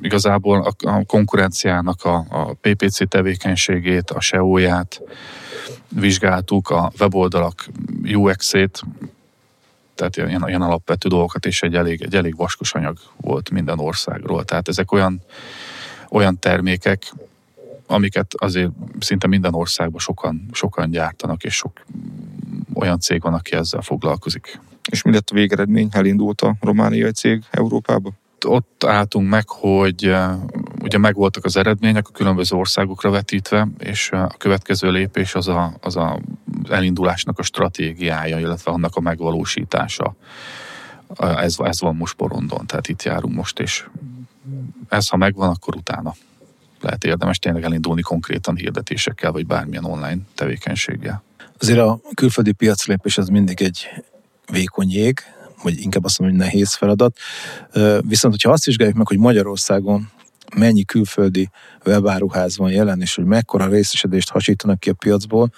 [0.00, 5.00] Igazából a, a konkurenciának a, a PPC tevékenységét, a SEO-ját
[5.88, 7.66] vizsgáltuk, a weboldalak
[8.04, 8.82] UX-ét,
[9.94, 14.44] tehát ilyen, ilyen alapvető dolgokat, és egy elég, egy elég vaskos anyag volt minden országról.
[14.44, 15.22] Tehát ezek olyan
[16.12, 17.12] olyan termékek,
[17.86, 21.84] amiket azért szinte minden országban sokan, sokan gyártanak, és sok
[22.74, 24.60] olyan cég van, aki ezzel foglalkozik.
[24.90, 25.88] És mi lett a végeredmény?
[25.90, 28.10] Elindult a romániai cég Európába?
[28.46, 30.32] Ott álltunk meg, hogy uh,
[30.82, 35.74] ugye megvoltak az eredmények a különböző országokra vetítve, és uh, a következő lépés az a,
[35.80, 36.20] az a
[36.68, 40.14] elindulásnak a stratégiája, illetve annak a megvalósítása.
[41.18, 43.86] Ez, ez van most porondon, tehát itt járunk most, és
[44.92, 46.14] ez ha megvan, akkor utána
[46.80, 51.22] lehet érdemes tényleg elindulni konkrétan hirdetésekkel, vagy bármilyen online tevékenységgel.
[51.58, 53.88] Azért a külföldi piaclépés az mindig egy
[54.50, 55.20] vékony jég,
[55.62, 57.16] vagy inkább azt mondom, hogy nehéz feladat.
[58.00, 60.10] Viszont, hogyha azt vizsgáljuk meg, hogy Magyarországon
[60.56, 61.50] mennyi külföldi
[61.84, 65.52] webáruház van jelen, és hogy mekkora részesedést hasítanak ki a piacból,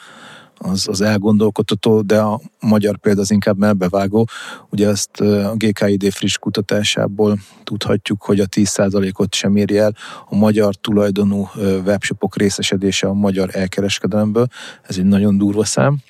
[0.58, 4.28] az, az elgondolkodható, de a magyar példa az inkább melbevágó.
[4.70, 9.96] Ugye ezt a GKID friss kutatásából tudhatjuk, hogy a 10%-ot sem éri el
[10.28, 11.48] a magyar tulajdonú
[11.84, 14.46] webshopok részesedése a magyar elkereskedelemből.
[14.82, 16.02] Ez egy nagyon durva szám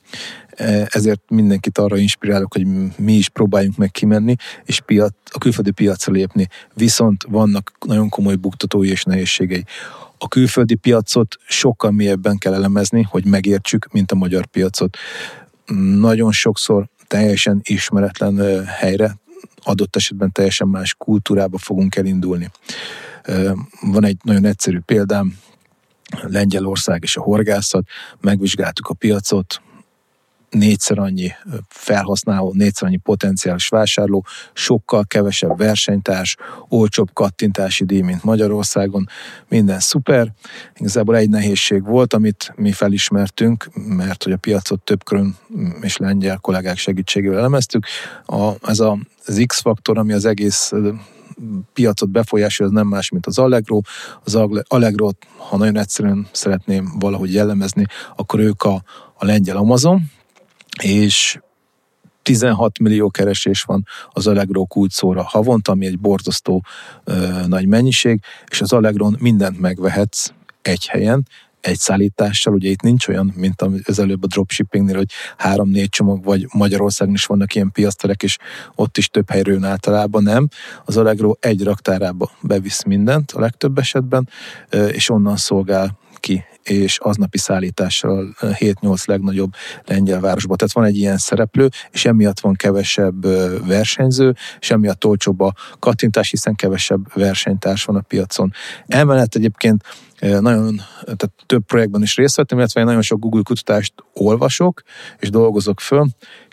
[0.88, 6.12] ezért mindenkit arra inspirálok, hogy mi is próbáljunk meg kimenni, és piac, a külföldi piacra
[6.12, 6.48] lépni.
[6.74, 9.64] Viszont vannak nagyon komoly buktatói és nehézségei
[10.24, 14.96] a külföldi piacot sokkal mélyebben kell elemezni, hogy megértsük, mint a magyar piacot.
[15.98, 19.16] Nagyon sokszor teljesen ismeretlen helyre,
[19.62, 22.50] adott esetben teljesen más kultúrába fogunk elindulni.
[23.80, 25.38] Van egy nagyon egyszerű példám,
[26.22, 27.86] Lengyelország és a horgászat,
[28.20, 29.62] megvizsgáltuk a piacot,
[30.54, 31.32] négyszer annyi
[31.68, 36.36] felhasználó, négyszer annyi potenciális vásárló, sokkal kevesebb versenytárs,
[36.68, 39.08] olcsóbb kattintási díj, mint Magyarországon,
[39.48, 40.32] minden szuper.
[40.76, 45.36] Igazából egy nehézség volt, amit mi felismertünk, mert hogy a piacot több körön
[45.80, 47.86] és lengyel kollégák segítségével elemeztük.
[48.26, 50.72] A, ez a, az X-faktor, ami az egész
[51.72, 53.80] piacot befolyásolja, az nem más, mint az Allegro.
[54.24, 54.34] Az
[54.68, 57.86] Allegro, ha nagyon egyszerűen szeretném valahogy jellemezni,
[58.16, 58.82] akkor ők a
[59.24, 60.10] a lengyel Amazon,
[60.82, 61.38] és
[62.22, 66.64] 16 millió keresés van az Allegro kulcsszóra havonta, ami egy borzasztó
[67.04, 70.32] ö, nagy mennyiség, és az Allegron mindent megvehetsz
[70.62, 71.26] egy helyen,
[71.60, 76.46] egy szállítással, ugye itt nincs olyan, mint az előbb a dropshippingnél, hogy három-négy csomag, vagy
[76.52, 78.36] Magyarországon is vannak ilyen piaszterek, és
[78.74, 80.48] ott is több helyről általában, nem.
[80.84, 84.28] Az Allegro egy raktárába bevisz mindent a legtöbb esetben,
[84.70, 89.52] és onnan szolgál ki és aznapi szállítással 7-8 legnagyobb
[89.84, 90.56] lengyel városba.
[90.56, 93.26] Tehát van egy ilyen szereplő, és emiatt van kevesebb
[93.66, 98.52] versenyző, és emiatt olcsóbb a kattintás, hiszen kevesebb versenytárs van a piacon.
[98.86, 99.82] Emellett egyébként
[100.20, 104.82] nagyon, tehát több projektben is részt vettem, illetve én nagyon sok Google kutatást olvasok,
[105.18, 106.06] és dolgozok föl.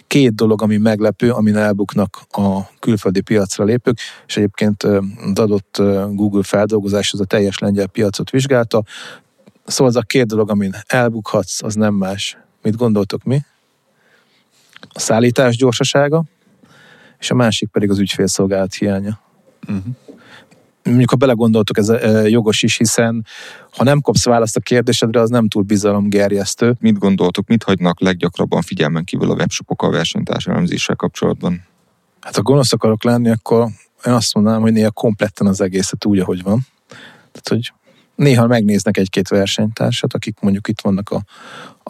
[0.08, 3.98] Két dolog, ami meglepő, amin elbuknak a külföldi piacra lépők,
[4.28, 5.78] és egyébként az adott
[6.10, 8.84] Google feldolgozás az a teljes lengyel piacot vizsgálta.
[9.72, 12.38] Szóval az a két dolog, amin elbukhatsz, az nem más.
[12.62, 13.42] Mit gondoltok mi?
[14.94, 16.24] A szállítás gyorsasága,
[17.20, 19.20] és a másik pedig az ügyfélszolgálat hiánya.
[19.68, 19.96] Uh-huh
[20.84, 21.92] mondjuk ha belegondoltok, ez
[22.26, 23.26] jogos is, hiszen
[23.72, 26.76] ha nem kapsz választ a kérdésedre, az nem túl bizalomgerjesztő.
[26.80, 31.66] Mit gondoltok, mit hagynak leggyakrabban figyelmen kívül a webshopok a versenytárs elemzéssel kapcsolatban?
[32.22, 33.68] Hát ha gonosz akarok lenni, akkor
[34.06, 36.68] én azt mondanám, hogy néha kompletten az egészet úgy, ahogy van.
[37.32, 37.74] Tehát, hogy
[38.22, 41.24] néha megnéznek egy-két versenytársat, akik mondjuk itt vannak a,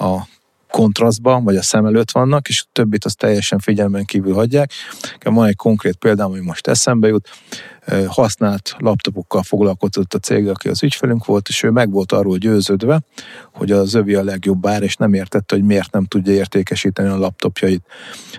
[0.06, 0.28] a
[0.70, 4.72] kontrasztban, vagy a szem előtt vannak, és a többit azt teljesen figyelmen kívül hagyják.
[5.24, 7.30] Van egy konkrét példám, ami most eszembe jut
[8.08, 13.02] használt laptopokkal foglalkozott a cég, aki az ügyfelünk volt, és ő meg volt arról győződve,
[13.54, 17.18] hogy az övi a legjobb ár, és nem értette, hogy miért nem tudja értékesíteni a
[17.18, 17.84] laptopjait.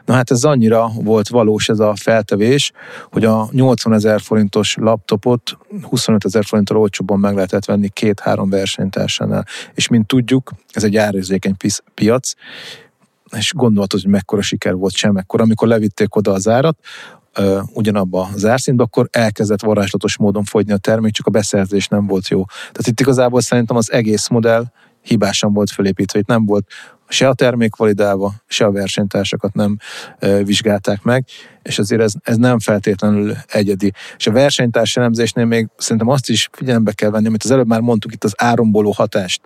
[0.04, 2.72] Na hát ez annyira volt valós ez a feltevés,
[3.10, 9.46] hogy a 80 ezer forintos laptopot 25 ezer forinttal olcsóbban meg lehetett venni két-három versenytársánál.
[9.74, 11.56] És mint tudjuk, ez egy árérzékeny
[11.94, 12.32] piac,
[13.36, 16.78] és gondoltad, hogy mekkora siker volt sem ekkor, amikor levitték oda az árat,
[17.72, 22.28] ugyanabba az árszintbe, akkor elkezdett varázslatos módon fogyni a termék, csak a beszerzés nem volt
[22.28, 22.44] jó.
[22.44, 24.64] Tehát itt igazából szerintem az egész modell
[25.02, 26.66] hibásan volt fölépítve, itt nem volt
[27.08, 29.76] se a termék validálva, se a versenytársakat nem
[30.18, 31.24] e, vizsgálták meg,
[31.62, 33.92] és azért ez, ez nem feltétlenül egyedi.
[34.16, 37.80] És a versenytárs elemzésnél még szerintem azt is figyelembe kell venni, amit az előbb már
[37.80, 39.40] mondtuk itt az áromboló hatást,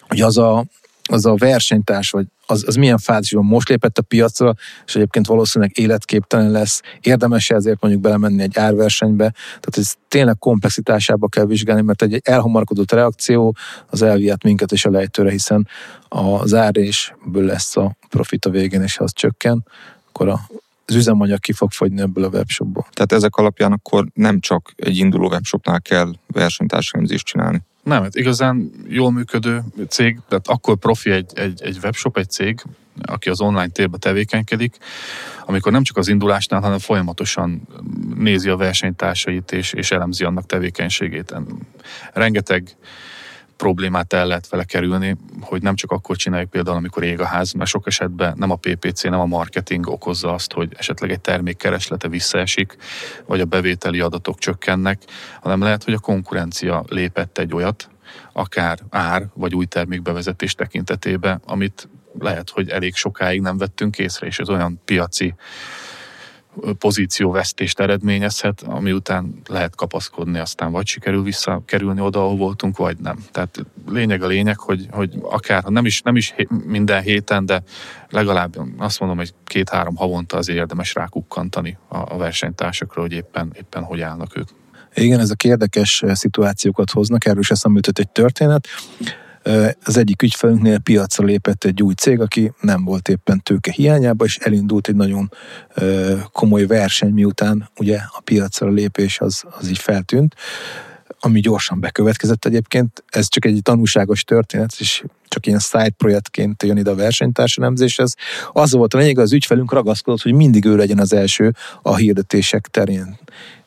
[0.00, 0.64] hogy az a,
[1.02, 4.54] az a versenytárs, vagy az, az milyen fázisban most lépett a piacra,
[4.86, 11.28] és egyébként valószínűleg életképtelen lesz, érdemes ezért mondjuk belemenni egy árversenybe, tehát ez tényleg komplexitásába
[11.28, 13.56] kell vizsgálni, mert egy elhamarkodott reakció
[13.86, 15.68] az elvihet minket is a lejtőre, hiszen
[16.08, 19.64] az árésből lesz a profit a végén, és ha az csökken,
[20.08, 20.40] akkor a
[20.86, 22.86] az üzemanyag ki fog fogyni ebből a webshopból.
[22.92, 27.62] Tehát ezek alapján akkor nem csak egy induló webshopnál kell versenytársadalmazést csinálni.
[27.82, 32.62] Nem, hát igazán jól működő cég, tehát akkor profi egy, egy, egy webshop, egy cég,
[33.02, 34.76] aki az online térbe tevékenykedik,
[35.44, 37.68] amikor nem csak az indulásnál, hanem folyamatosan
[38.16, 41.34] nézi a versenytársait és, és elemzi annak tevékenységét.
[42.12, 42.76] Rengeteg
[43.56, 47.52] problémát el lehet vele kerülni, hogy nem csak akkor csináljuk például, amikor ég a ház,
[47.52, 51.56] mert sok esetben nem a PPC, nem a marketing okozza azt, hogy esetleg egy termék
[51.56, 52.76] kereslete visszaesik,
[53.26, 55.02] vagy a bevételi adatok csökkennek,
[55.40, 57.90] hanem lehet, hogy a konkurencia lépett egy olyat,
[58.32, 61.88] akár ár vagy új termékbevezetés tekintetében, amit
[62.18, 65.34] lehet, hogy elég sokáig nem vettünk észre, és ez olyan piaci
[66.78, 73.18] pozícióvesztést eredményezhet, ami után lehet kapaszkodni, aztán vagy sikerül visszakerülni oda, ahol voltunk, vagy nem.
[73.30, 76.34] Tehát lényeg a lényeg, hogy, hogy akár nem is, nem is
[76.66, 77.62] minden héten, de
[78.10, 83.82] legalább azt mondom, hogy két-három havonta azért érdemes rákukkantani a, a versenytársakra, hogy éppen, éppen
[83.82, 84.48] hogy állnak ők.
[84.94, 88.68] Igen, ezek érdekes szituációkat hoznak, erről is eszembe egy történet
[89.84, 94.36] az egyik ügyfelünknél piacra lépett egy új cég, aki nem volt éppen tőke hiányába, és
[94.36, 95.30] elindult egy nagyon
[96.32, 100.34] komoly verseny, miután ugye a piacra lépés az, az így feltűnt
[101.20, 103.04] ami gyorsan bekövetkezett egyébként.
[103.08, 108.14] Ez csak egy tanúságos történet, és csak ilyen side projektként jön ide a versenytársalemzéshez.
[108.52, 112.66] Az volt a lényeg, az ügyfelünk ragaszkodott, hogy mindig ő legyen az első a hirdetések
[112.66, 113.18] terén.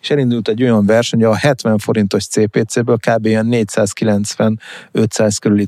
[0.02, 3.26] És elindult egy olyan verseny, a 70 forintos CPC-ből kb.
[3.26, 5.68] ilyen 490-500 körüli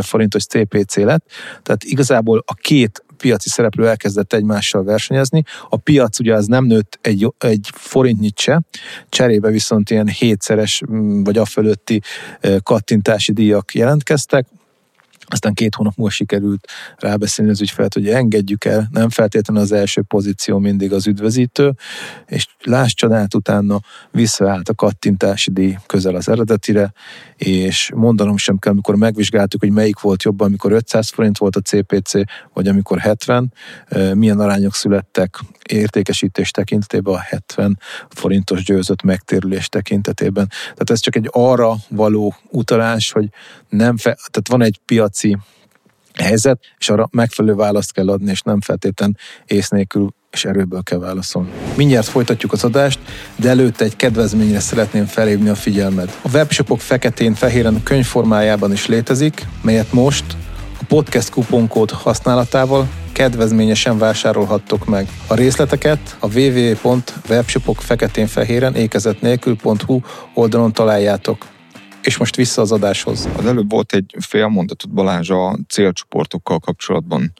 [0.00, 1.24] forintos CPC lett.
[1.62, 5.42] Tehát igazából a két piaci szereplő elkezdett egymással versenyezni.
[5.68, 8.62] A piac ugye az nem nőtt egy, egy forintnyit se,
[9.08, 10.82] cserébe viszont ilyen hétszeres
[11.24, 12.00] vagy a fölötti
[12.62, 14.46] kattintási díjak jelentkeztek,
[15.32, 20.02] aztán két hónap múlva sikerült rábeszélni az ügyfelet, hogy engedjük el, nem feltétlenül az első
[20.02, 21.72] pozíció mindig az üdvözítő,
[22.26, 23.80] és láss csodát utána
[24.10, 26.92] visszaállt a kattintási díj közel az eredetire,
[27.36, 31.60] és mondanom sem kell, amikor megvizsgáltuk, hogy melyik volt jobban, amikor 500 forint volt a
[31.60, 32.12] CPC,
[32.52, 33.52] vagy amikor 70,
[34.14, 37.78] milyen arányok születtek értékesítés tekintetében, a 70
[38.08, 40.48] forintos győzött megtérülés tekintetében.
[40.48, 43.28] Tehát ez csak egy arra való utalás, hogy
[43.68, 44.80] nem fe, tehát van egy
[45.22, 45.36] piaci
[46.14, 49.16] helyzet, és arra megfelelő választ kell adni, és nem feltétlen
[49.46, 51.50] ész nélkül és erőből kell válaszolni.
[51.76, 52.98] Mindjárt folytatjuk az adást,
[53.36, 56.18] de előtte egy kedvezményre szeretném felhívni a figyelmed.
[56.22, 60.24] A webshopok feketén-fehéren könyvformájában is létezik, melyet most
[60.80, 65.08] a podcast kuponkód használatával kedvezményesen vásárolhattok meg.
[65.26, 70.00] A részleteket a www.webshopok feketén-fehéren ékezet nélkül.hu
[70.34, 71.51] oldalon találjátok.
[72.02, 73.28] És most vissza az adáshoz.
[73.36, 77.32] Az előbb volt egy fél mondatot Balázs a célcsoportokkal kapcsolatban.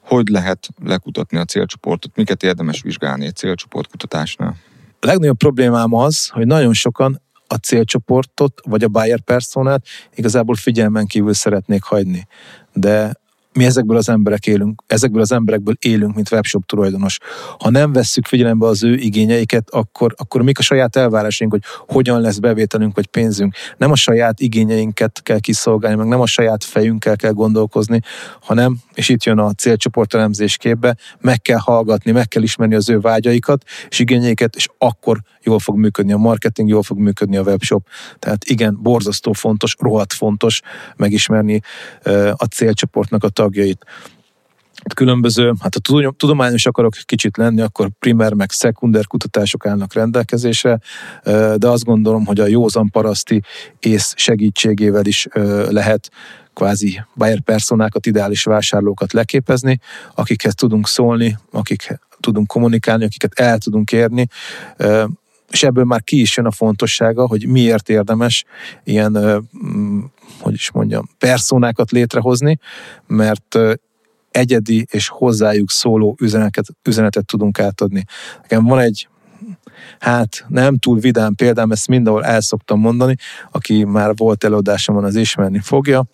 [0.00, 2.16] Hogy lehet lekutatni a célcsoportot?
[2.16, 4.56] Miket érdemes vizsgálni egy célcsoportkutatásnál?
[5.00, 11.06] A legnagyobb problémám az, hogy nagyon sokan a célcsoportot, vagy a buyer personát igazából figyelmen
[11.06, 12.26] kívül szeretnék hagyni.
[12.72, 13.19] De
[13.52, 17.18] mi ezekből az emberek élünk, ezekből az emberekből élünk, mint webshop tulajdonos.
[17.58, 22.20] Ha nem vesszük figyelembe az ő igényeiket, akkor, akkor mik a saját elvárásaink, hogy hogyan
[22.20, 23.54] lesz bevételünk vagy pénzünk.
[23.76, 28.00] Nem a saját igényeinket kell kiszolgálni, meg nem a saját fejünkkel kell gondolkozni,
[28.40, 33.00] hanem, és itt jön a célcsoportelemzés képbe, meg kell hallgatni, meg kell ismerni az ő
[33.00, 37.86] vágyaikat és igényeiket, és akkor jól fog működni a marketing, jól fog működni a webshop.
[38.18, 40.60] Tehát igen, borzasztó fontos, rohadt fontos
[40.96, 41.60] megismerni
[42.32, 43.86] a célcsoportnak a tagjait.
[44.94, 50.78] Különböző, hát ha tudományos akarok kicsit lenni, akkor primer meg szekunder kutatások állnak rendelkezésre,
[51.56, 53.42] de azt gondolom, hogy a józan paraszti
[53.78, 55.26] ész segítségével is
[55.68, 56.10] lehet
[56.54, 59.80] kvázi buyer personákat, ideális vásárlókat leképezni,
[60.14, 64.26] akikhez tudunk szólni, akik tudunk kommunikálni, akiket el tudunk érni,
[65.50, 68.44] és ebből már ki is jön a fontossága, hogy miért érdemes
[68.84, 69.42] ilyen,
[70.40, 72.58] hogy is mondjam, personákat létrehozni,
[73.06, 73.58] mert
[74.30, 78.04] egyedi és hozzájuk szóló üzenetet, üzenetet tudunk átadni.
[78.40, 79.08] Nekem van egy
[79.98, 83.16] hát nem túl vidám példám, ezt mindenhol el szoktam mondani,
[83.50, 86.04] aki már volt előadásomon, az ismerni fogja,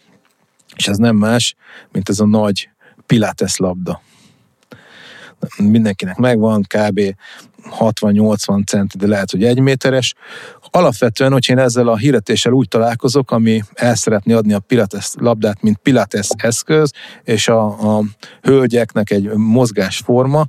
[0.76, 1.54] és ez nem más,
[1.92, 2.70] mint ez a nagy
[3.06, 4.00] Pilates labda
[5.56, 7.00] mindenkinek megvan, kb.
[7.78, 10.14] 60-80 centi, de lehet, hogy egy méteres.
[10.70, 15.62] Alapvetően, hogy én ezzel a hirdetéssel úgy találkozok, ami el szeretné adni a Pilates labdát,
[15.62, 16.92] mint Pilates eszköz,
[17.22, 18.02] és a, a
[18.42, 20.46] hölgyeknek egy mozgásforma,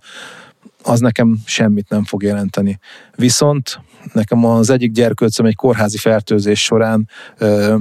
[0.83, 2.79] az nekem semmit nem fog jelenteni.
[3.15, 3.79] Viszont
[4.13, 7.75] nekem az egyik gyerkőcöm egy kórházi fertőzés során ö,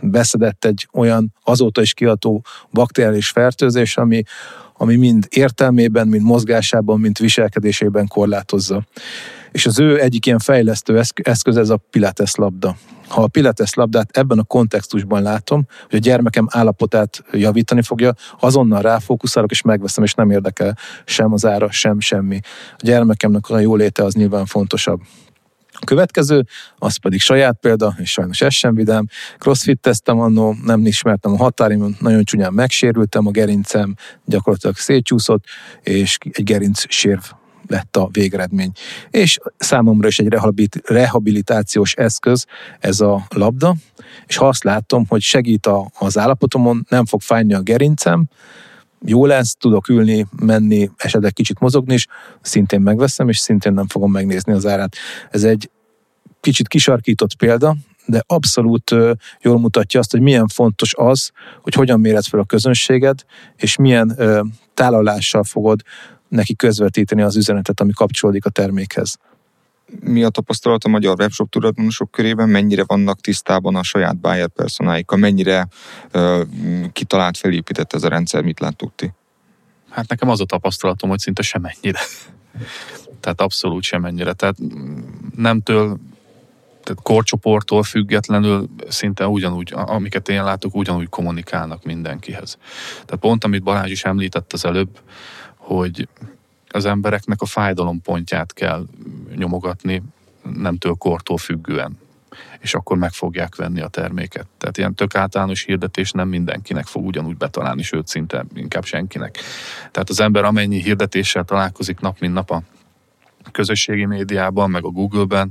[0.00, 4.22] beszedett egy olyan azóta is kiadó bakteriális fertőzés, ami
[4.82, 8.86] ami mind értelmében, mind mozgásában, mind viselkedésében korlátozza.
[9.52, 12.76] És az ő egyik ilyen fejlesztő eszköz ez a Pilates labda.
[13.08, 18.82] Ha a Pilates labdát ebben a kontextusban látom, hogy a gyermekem állapotát javítani fogja, azonnal
[18.82, 22.40] ráfókuszálok és megveszem, és nem érdekel sem az ára, sem semmi.
[22.72, 25.00] A gyermekemnek a jóléte az nyilván fontosabb.
[25.72, 26.46] A következő,
[26.78, 29.06] az pedig saját példa, és sajnos ez sem vidám.
[29.38, 33.94] Crossfit tesztem annó, nem ismertem a határim, nagyon csúnyán megsérültem, a gerincem
[34.24, 35.44] gyakorlatilag szétcsúszott,
[35.82, 37.22] és egy gerinc sérv
[37.72, 38.70] lett a végeredmény.
[39.10, 40.34] És számomra is egy
[40.84, 42.46] rehabilitációs eszköz
[42.78, 43.74] ez a labda,
[44.26, 48.28] és ha azt látom, hogy segít a, az állapotomon, nem fog fájni a gerincem,
[49.04, 52.06] jó lesz, tudok ülni, menni, esetleg kicsit mozogni is,
[52.40, 54.96] szintén megveszem, és szintén nem fogom megnézni az árát.
[55.30, 55.70] Ez egy
[56.40, 58.90] kicsit kisarkított példa, de abszolút
[59.40, 61.30] jól mutatja azt, hogy milyen fontos az,
[61.62, 63.18] hogy hogyan méred fel a közönséged,
[63.56, 64.18] és milyen
[64.74, 65.82] tálalással fogod
[66.32, 69.18] neki közvetíteni az üzenetet, ami kapcsolódik a termékhez
[70.00, 75.18] mi a tapasztalat a magyar webshop tulajdonosok körében, mennyire vannak tisztában a saját buyer personáikkal,
[75.18, 75.68] mennyire
[76.14, 76.40] uh,
[76.92, 79.12] kitalált, felépített ez a rendszer, mit láttuk ti?
[79.90, 82.00] Hát nekem az a tapasztalatom, hogy szinte semennyire.
[83.20, 84.32] Tehát abszolút semennyire.
[84.32, 84.56] Tehát
[85.36, 85.98] nemtől
[86.82, 92.58] tehát korcsoporttól függetlenül szinte ugyanúgy, amiket én látok, ugyanúgy kommunikálnak mindenkihez.
[92.92, 94.98] Tehát pont, amit Balázs is említett az előbb,
[95.62, 96.08] hogy
[96.68, 98.86] az embereknek a fájdalompontját kell
[99.36, 100.02] nyomogatni,
[100.42, 101.98] nemtől kortól függően
[102.60, 104.46] és akkor meg fogják venni a terméket.
[104.58, 109.38] Tehát ilyen tök általános hirdetés nem mindenkinek fog ugyanúgy betalálni, sőt szinte inkább senkinek.
[109.90, 112.62] Tehát az ember amennyi hirdetéssel találkozik nap mint nap a
[113.52, 115.50] közösségi médiában, meg a Google-ben,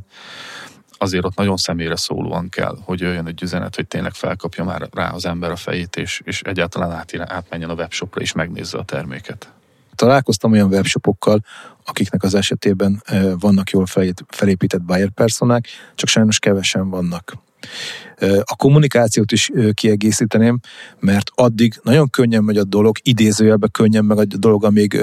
[0.98, 5.10] azért ott nagyon személyre szólóan kell, hogy jöjjön egy üzenet, hogy tényleg felkapja már rá
[5.10, 9.52] az ember a fejét, és, és egyáltalán át, átmenjen a webshopra és megnézze a terméket.
[10.02, 11.44] Találkoztam olyan webshopokkal,
[11.86, 13.04] akiknek az esetében
[13.40, 13.86] vannak jól
[14.28, 17.34] felépített buyer personák, csak sajnos kevesen vannak.
[18.44, 20.60] A kommunikációt is kiegészíteném,
[21.00, 25.02] mert addig nagyon könnyen megy a dolog, idézőjelben könnyen meg a dolog, amíg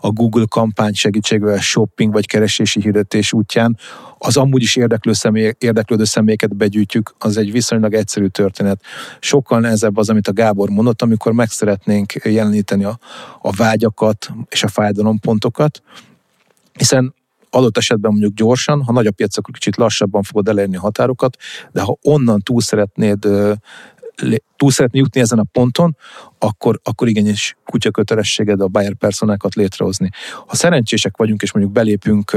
[0.00, 3.78] a Google kampány segítségével shopping vagy keresési hirdetés útján
[4.18, 8.82] az amúgy is érdeklő személy, érdeklődő személyeket begyűjtjük, az egy viszonylag egyszerű történet.
[9.20, 12.98] Sokkal nehezebb az, amit a Gábor mondott, amikor meg szeretnénk jeleníteni a,
[13.40, 15.82] a vágyakat és a fájdalompontokat,
[16.72, 17.14] hiszen
[17.54, 21.36] adott esetben mondjuk gyorsan, ha nagy a piac, akkor kicsit lassabban fogod elérni a határokat,
[21.72, 23.26] de ha onnan túl szeretnéd
[24.56, 25.96] túl szeretné jutni ezen a ponton,
[26.38, 30.08] akkor, akkor igenis kutya kötelességed a buyer personákat létrehozni.
[30.46, 32.36] Ha szerencsések vagyunk, és mondjuk belépünk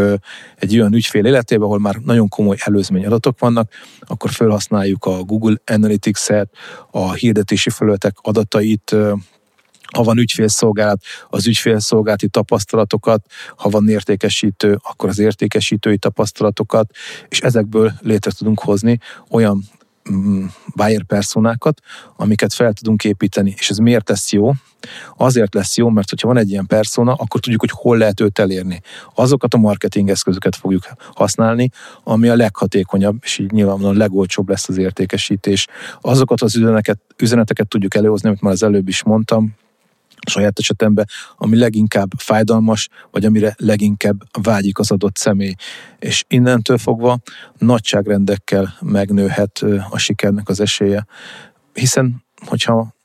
[0.56, 5.56] egy olyan ügyfél életébe, ahol már nagyon komoly előzmény adatok vannak, akkor felhasználjuk a Google
[5.66, 6.50] Analytics-et,
[6.92, 8.96] a hirdetési felületek adatait,
[9.96, 13.26] ha van ügyfélszolgálat, az ügyfélszolgálati tapasztalatokat,
[13.56, 16.92] ha van értékesítő, akkor az értékesítői tapasztalatokat,
[17.30, 19.64] és ezekből létre tudunk hozni olyan
[20.12, 21.82] mm, buyer personákat,
[22.16, 23.54] amiket fel tudunk építeni.
[23.58, 24.52] És ez miért lesz jó?
[25.18, 28.40] Azért lesz jó, mert hogyha van egy ilyen persona, akkor tudjuk, hogy hol lehet őt
[28.40, 28.82] elérni.
[29.16, 30.84] Azokat a marketing eszközöket fogjuk
[31.14, 31.70] használni,
[32.04, 35.68] ami a leghatékonyabb, és így nyilvánvalóan legolcsóbb lesz az értékesítés.
[36.02, 39.56] Azokat az üzeneteket, üzeneteket tudjuk előhozni, amit már az előbb is mondtam,
[40.30, 41.08] saját esetemben,
[41.38, 45.54] ami leginkább fájdalmas, vagy amire leginkább vágyik az adott személy.
[46.00, 47.20] És innentől fogva
[47.58, 51.06] nagyságrendekkel megnőhet a sikernek az esélye.
[51.74, 52.96] Hiszen, hogyha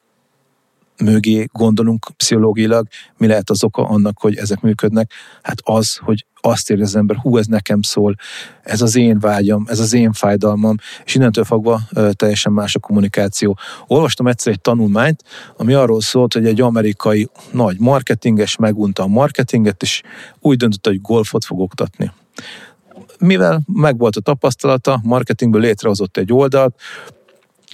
[0.98, 2.86] mögé gondolunk pszichológilag,
[3.16, 5.12] mi lehet az oka annak, hogy ezek működnek?
[5.42, 8.14] Hát az, hogy azt érzi az ember, hú, ez nekem szól,
[8.62, 11.80] ez az én vágyam, ez az én fájdalmam, és innentől fogva
[12.12, 13.58] teljesen más a kommunikáció.
[13.86, 15.22] Olvastam egyszer egy tanulmányt,
[15.56, 20.02] ami arról szólt, hogy egy amerikai nagy marketinges megunta a marketinget, és
[20.40, 22.12] úgy döntött, hogy golfot fog oktatni.
[23.18, 26.74] Mivel megvolt a tapasztalata, marketingből létrehozott egy oldalt,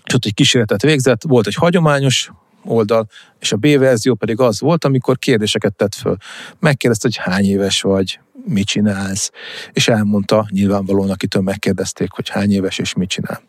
[0.04, 2.30] és ott egy kísérletet végzett, volt egy hagyományos
[2.68, 3.08] oldal,
[3.38, 6.16] és a B verzió pedig az volt, amikor kérdéseket tett föl.
[6.58, 9.30] Megkérdezte, hogy hány éves vagy, mit csinálsz,
[9.72, 13.42] és elmondta nyilvánvalóan, akitől megkérdezték, hogy hány éves és mit csinál.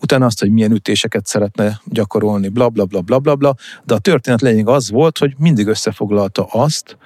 [0.00, 3.54] Utána azt, hogy milyen ütéseket szeretne gyakorolni, bla bla bla bla bla, bla
[3.84, 6.96] de a történet lényeg az volt, hogy mindig összefoglalta azt,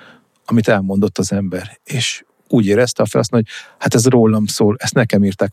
[0.45, 4.95] amit elmondott az ember, és úgy érezte a felhasználó, hogy hát ez rólam szól, ezt
[4.95, 5.53] nekem írták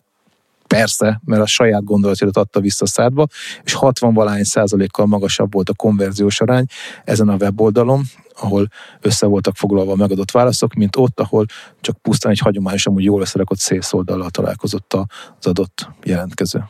[0.67, 3.27] Persze, mert a saját gondolatodat adta vissza a szádba,
[3.63, 6.65] és 60 valány százalékkal magasabb volt a konverziós arány
[7.03, 8.03] ezen a weboldalon,
[8.39, 8.67] ahol
[9.01, 11.45] össze voltak foglalva a megadott válaszok, mint ott, ahol
[11.81, 16.63] csak pusztán egy hagyományos, amúgy jól összerakott szélszoldallal találkozott az adott jelentkező.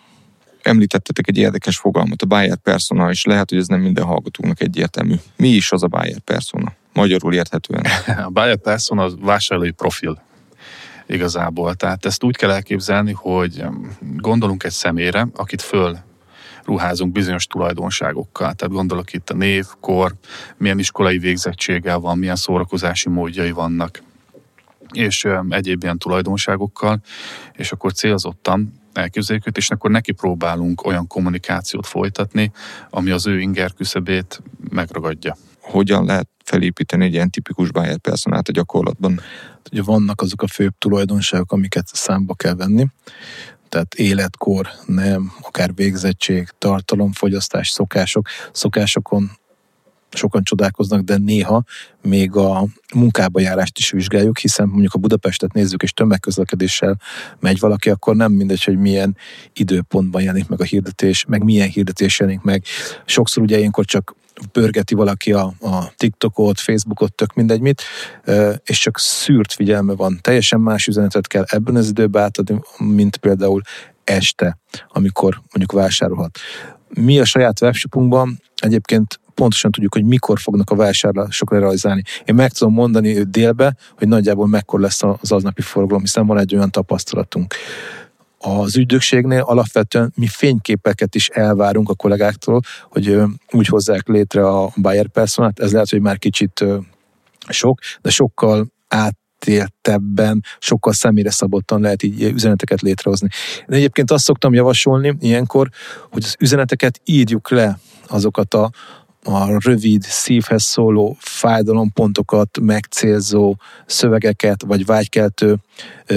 [0.61, 5.15] Említettetek egy érdekes fogalmat, a buyer persona, és lehet, hogy ez nem minden hallgatónak egyértelmű.
[5.35, 6.73] Mi is az a buyer persona?
[6.93, 7.85] Magyarul érthetően.
[8.25, 10.25] A buyer persona az vásárlói profil
[11.07, 11.73] igazából.
[11.75, 13.63] Tehát ezt úgy kell elképzelni, hogy
[14.17, 15.97] gondolunk egy személyre, akit föl
[16.63, 18.53] ruházunk bizonyos tulajdonságokkal.
[18.53, 20.13] Tehát gondolok itt a név, kor,
[20.57, 24.01] milyen iskolai végzettséggel van, milyen szórakozási módjai vannak,
[24.91, 27.01] és egyéb ilyen tulajdonságokkal,
[27.53, 32.51] és akkor célzottan elképzeljük őt, és akkor neki próbálunk olyan kommunikációt folytatni,
[32.89, 35.35] ami az ő inger küszöbét megragadja.
[35.59, 39.19] Hogyan lehet felépíteni egy ilyen tipikus buyer personát a gyakorlatban?
[39.71, 42.87] Ugye vannak azok a főbb tulajdonságok, amiket számba kell venni,
[43.69, 48.27] tehát életkor, nem, akár végzettség, tartalomfogyasztás, szokások.
[48.51, 49.31] Szokásokon
[50.09, 51.63] sokan csodálkoznak, de néha
[52.01, 56.99] még a munkába járást is vizsgáljuk, hiszen mondjuk a Budapestet nézzük, és tömegközlekedéssel
[57.39, 59.17] megy valaki, akkor nem mindegy, hogy milyen
[59.53, 62.63] időpontban jelenik meg a hirdetés, meg milyen hirdetés jelenik meg.
[63.05, 64.15] Sokszor ugye ilyenkor csak
[64.51, 67.81] pörgeti valaki a, a TikTokot, Facebookot, tök mindegy mit,
[68.63, 70.19] és csak szűrt figyelme van.
[70.21, 73.61] Teljesen más üzenetet kell ebben az időben átadni, mint például
[74.03, 76.39] este, amikor mondjuk vásárolhat.
[76.89, 82.01] Mi a saját webshopunkban egyébként pontosan tudjuk, hogy mikor fognak a vásárlások realizálni.
[82.25, 86.55] Én meg tudom mondani délbe, hogy nagyjából mekkor lesz az aznapi forgalom, hiszen van egy
[86.55, 87.53] olyan tapasztalatunk.
[88.37, 93.21] Az ügynökségnél alapvetően mi fényképeket is elvárunk a kollégáktól, hogy
[93.51, 95.59] úgy hozzák létre a buyer personát.
[95.59, 96.65] Ez lehet, hogy már kicsit
[97.49, 103.27] sok, de sokkal át éltebben, sokkal személyre szabottan lehet így üzeneteket létrehozni.
[103.59, 105.69] Én egyébként azt szoktam javasolni ilyenkor,
[106.11, 108.71] hogy az üzeneteket írjuk le azokat a
[109.27, 113.55] a rövid, szívhez szóló fájdalompontokat megcélzó
[113.85, 115.57] szövegeket, vagy vágykeltő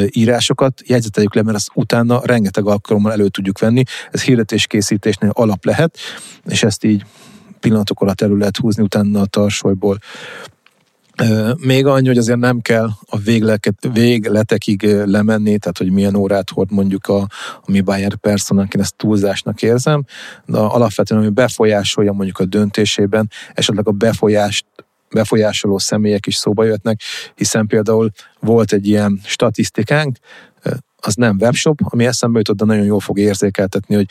[0.06, 3.82] írásokat jegyzeteljük le, mert azt utána rengeteg alkalommal elő tudjuk venni.
[4.10, 5.96] Ez hirdetéskészítésnél alap lehet,
[6.44, 7.04] és ezt így
[7.60, 9.98] pillanatok alatt elő lehet húzni utána a tarsolyból.
[11.56, 16.72] Még annyi, hogy azért nem kell a végleket, végletekig lemenni, tehát hogy milyen órát hord
[16.72, 17.18] mondjuk a,
[17.62, 20.04] a mi buyer person én ezt túlzásnak érzem,
[20.46, 24.66] de alapvetően ami befolyásolja mondjuk a döntésében, esetleg a befolyást
[25.12, 27.00] befolyásoló személyek is szóba jöhetnek,
[27.34, 30.16] hiszen például volt egy ilyen statisztikánk,
[30.96, 34.08] az nem webshop, ami eszembe jutott, de nagyon jól fog érzékeltetni, hogy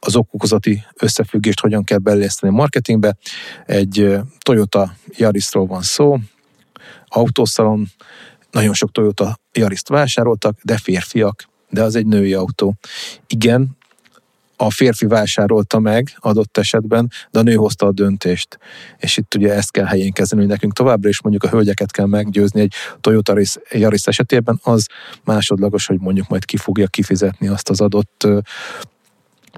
[0.00, 3.16] az okokozati összefüggést hogyan kell beilleszteni a marketingbe.
[3.66, 6.18] Egy Toyota Yarisról van szó,
[7.06, 7.86] autószalon,
[8.50, 12.74] nagyon sok Toyota Yariszt vásároltak, de férfiak, de az egy női autó.
[13.26, 13.76] Igen,
[14.60, 18.58] a férfi vásárolta meg adott esetben, de a nő hozta a döntést.
[18.98, 22.06] És itt ugye ezt kell helyén kezdeni, hogy nekünk továbbra is mondjuk a hölgyeket kell
[22.06, 23.34] meggyőzni egy Toyota
[23.70, 24.86] Yaris esetében, az
[25.24, 28.26] másodlagos, hogy mondjuk majd ki fogja kifizetni azt az adott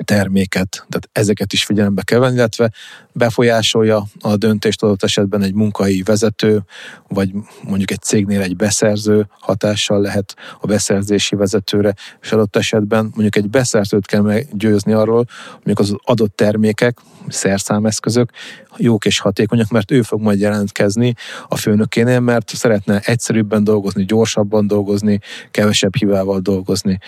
[0.05, 2.71] terméket, tehát ezeket is figyelembe kell venni, illetve
[3.13, 6.63] befolyásolja a döntést adott esetben egy munkai vezető,
[7.09, 7.31] vagy
[7.63, 13.51] mondjuk egy cégnél egy beszerző hatással lehet a beszerzési vezetőre, és adott esetben mondjuk egy
[13.51, 15.27] beszerzőt kell meggyőzni arról,
[15.63, 16.99] hogy az adott termékek,
[17.29, 18.31] szerszámeszközök
[18.77, 21.15] jók és hatékonyak, mert ő fog majd jelentkezni
[21.49, 25.21] a főnökénél, mert szeretne egyszerűbben dolgozni, gyorsabban dolgozni,
[25.51, 26.99] kevesebb hibával dolgozni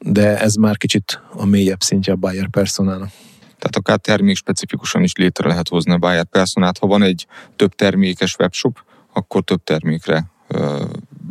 [0.00, 3.10] de ez már kicsit a mélyebb szintje a buyer personának.
[3.40, 6.78] Tehát akár termék specifikusan is létre lehet hozni a buyer personát.
[6.78, 7.26] Ha van egy
[7.56, 10.84] több termékes webshop, akkor több termékre ö,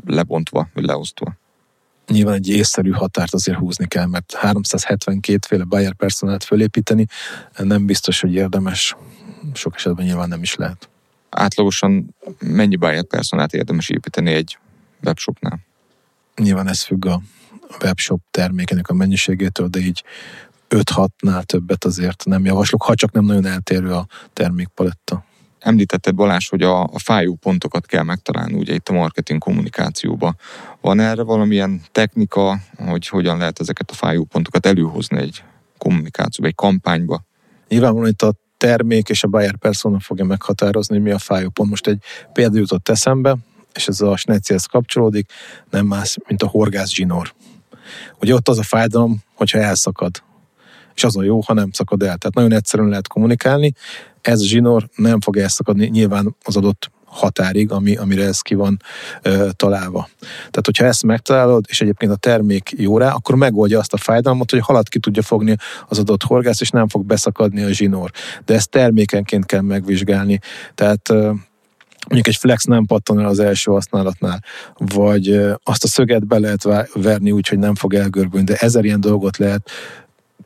[0.06, 1.38] lebontva, vagy leosztva.
[2.08, 7.06] Nyilván egy észszerű határt azért húzni kell, mert 372 féle buyer personát fölépíteni
[7.58, 8.96] nem biztos, hogy érdemes.
[9.54, 10.90] Sok esetben nyilván nem is lehet.
[11.30, 14.58] Átlagosan mennyi buyer personát érdemes építeni egy
[15.04, 15.60] webshopnál?
[16.36, 17.22] Nyilván ez függ a
[17.84, 20.04] webshop termékenek a mennyiségétől, de így
[20.70, 25.24] 5-6-nál többet azért nem javaslok, ha csak nem nagyon eltérő a termékpaletta.
[25.60, 30.36] Említetted Balázs, hogy a, a fájó pontokat kell megtalálni ugye itt a marketing kommunikációba.
[30.82, 35.44] Van erre valamilyen technika, hogy hogyan lehet ezeket a fájó pontokat előhozni egy
[35.78, 37.24] kommunikációba, egy kampányba?
[37.68, 41.70] Nyilvánvalóan itt a termék és a buyer persona fogja meghatározni, hogy mi a fájó pont.
[41.70, 42.04] Most egy
[42.34, 43.38] példa jutott eszembe,
[43.74, 45.32] és ez a snecihez kapcsolódik,
[45.70, 47.34] nem más, mint a horgász zsinór.
[48.22, 50.24] Ugye ott az a fájdalom, hogyha elszakad.
[50.96, 52.18] És az a jó, ha nem szakad el.
[52.18, 53.74] Tehát nagyon egyszerűen lehet kommunikálni.
[54.22, 58.82] Ez a zsinór nem fog elszakadni nyilván az adott határig, ami, amire ez ki van
[59.22, 60.10] ö, találva.
[60.20, 64.52] Tehát, hogyha ezt megtalálod, és egyébként a termék jó rá, akkor megoldja azt a fájdalmat,
[64.52, 65.56] hogy halat ki tudja fogni
[65.88, 68.12] az adott horgász, és nem fog beszakadni a zsinór.
[68.46, 70.40] De ezt termékenként kell megvizsgálni.
[70.76, 71.32] Tehát ö,
[72.08, 74.44] mondjuk egy flex nem pattan el az első használatnál,
[74.78, 79.02] vagy azt a szöget be lehet verni úgy, hogy nem fog elgörbülni, de ezer ilyen
[79.02, 79.70] dolgot lehet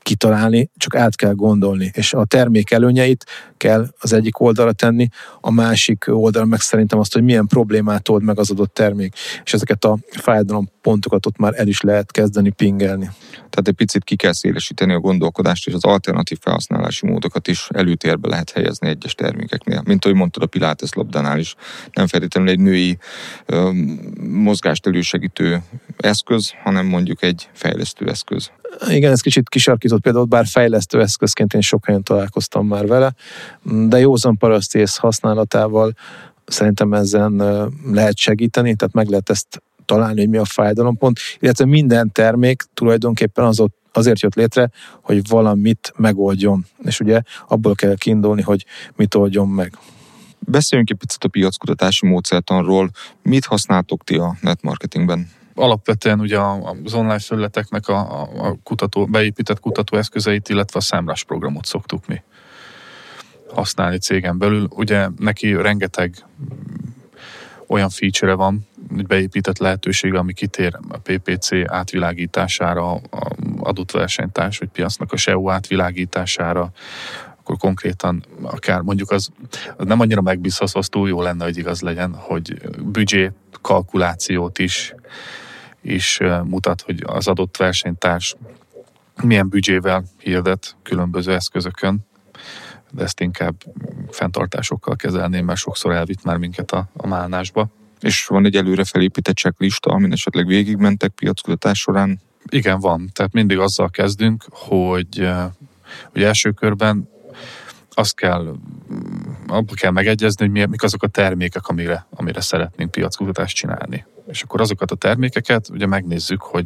[0.02, 3.26] kitalálni, csak át kell gondolni, és a termék előnyeit
[3.58, 5.08] kell az egyik oldalra tenni,
[5.42, 9.54] a másik oldalra meg szerintem azt, hogy milyen problémát old meg az adott termék, és
[9.54, 13.10] ezeket a fájdalom pontokat ott már el is lehet kezdeni pingelni.
[13.32, 18.28] Tehát egy picit ki kell szélesíteni a gondolkodást, és az alternatív felhasználási módokat is előtérbe
[18.28, 19.82] lehet helyezni egyes termékeknél.
[19.86, 21.56] Mint ahogy mondtad a Pilates labdánál is,
[21.92, 22.98] nem feltétlenül egy női
[23.46, 23.72] ö,
[24.30, 25.64] mozgást elősegítő
[25.98, 28.52] eszköz, hanem mondjuk egy fejlesztő eszköz.
[28.88, 29.50] Igen, ez kicsit
[29.84, 33.14] kisarkított például, bár fejlesztő eszközként én sok helyen találkoztam már vele,
[33.64, 35.94] de józan parasztész használatával
[36.46, 37.42] szerintem ezen
[37.92, 43.46] lehet segíteni, tehát meg lehet ezt találni, hogy mi a fájdalompont, illetve minden termék tulajdonképpen
[43.46, 44.70] az ott azért jött létre,
[45.02, 46.66] hogy valamit megoldjon.
[46.84, 48.66] És ugye abból kell kiindulni, hogy
[48.96, 49.78] mit oldjon meg.
[50.40, 52.90] Beszéljünk egy picit a piackutatási módszertanról.
[53.22, 55.30] Mit használtok ti a netmarketingben?
[55.56, 62.08] Alapvetően ugye az online felületeknek a, a kutató, beépített kutatóeszközeit, illetve a számlás programot szoktuk
[62.08, 62.22] mi
[63.54, 64.68] használni cégen belül.
[64.70, 66.16] Ugye neki rengeteg
[67.68, 68.68] olyan feature van,
[69.08, 73.02] beépített lehetőség, ami kitér a PPC átvilágítására, a
[73.60, 76.72] adott versenytárs vagy piacnak a SEO átvilágítására,
[77.40, 79.30] akkor konkrétan akár mondjuk az,
[79.78, 83.32] az nem annyira megbízható, az túl jó lenne, hogy igaz legyen, hogy büdzsé
[83.62, 84.96] kalkulációt is
[85.84, 88.36] is mutat, hogy az adott versenytárs
[89.24, 92.06] milyen büdzsével hirdet különböző eszközökön,
[92.92, 93.56] de ezt inkább
[94.10, 97.68] fenntartásokkal kezelném, mert sokszor elvitt már minket a, a málnásba.
[98.00, 102.20] És van egy előre felépített checklista, amin esetleg végigmentek piackutatás során?
[102.50, 103.10] Igen, van.
[103.14, 105.30] Tehát mindig azzal kezdünk, hogy,
[106.12, 107.10] hogy első körben
[107.90, 108.56] azt kell,
[109.48, 114.06] abba kell megegyezni, hogy mik azok a termékek, amire, amire szeretnénk piackutatást csinálni.
[114.28, 116.66] És akkor azokat a termékeket ugye megnézzük, hogy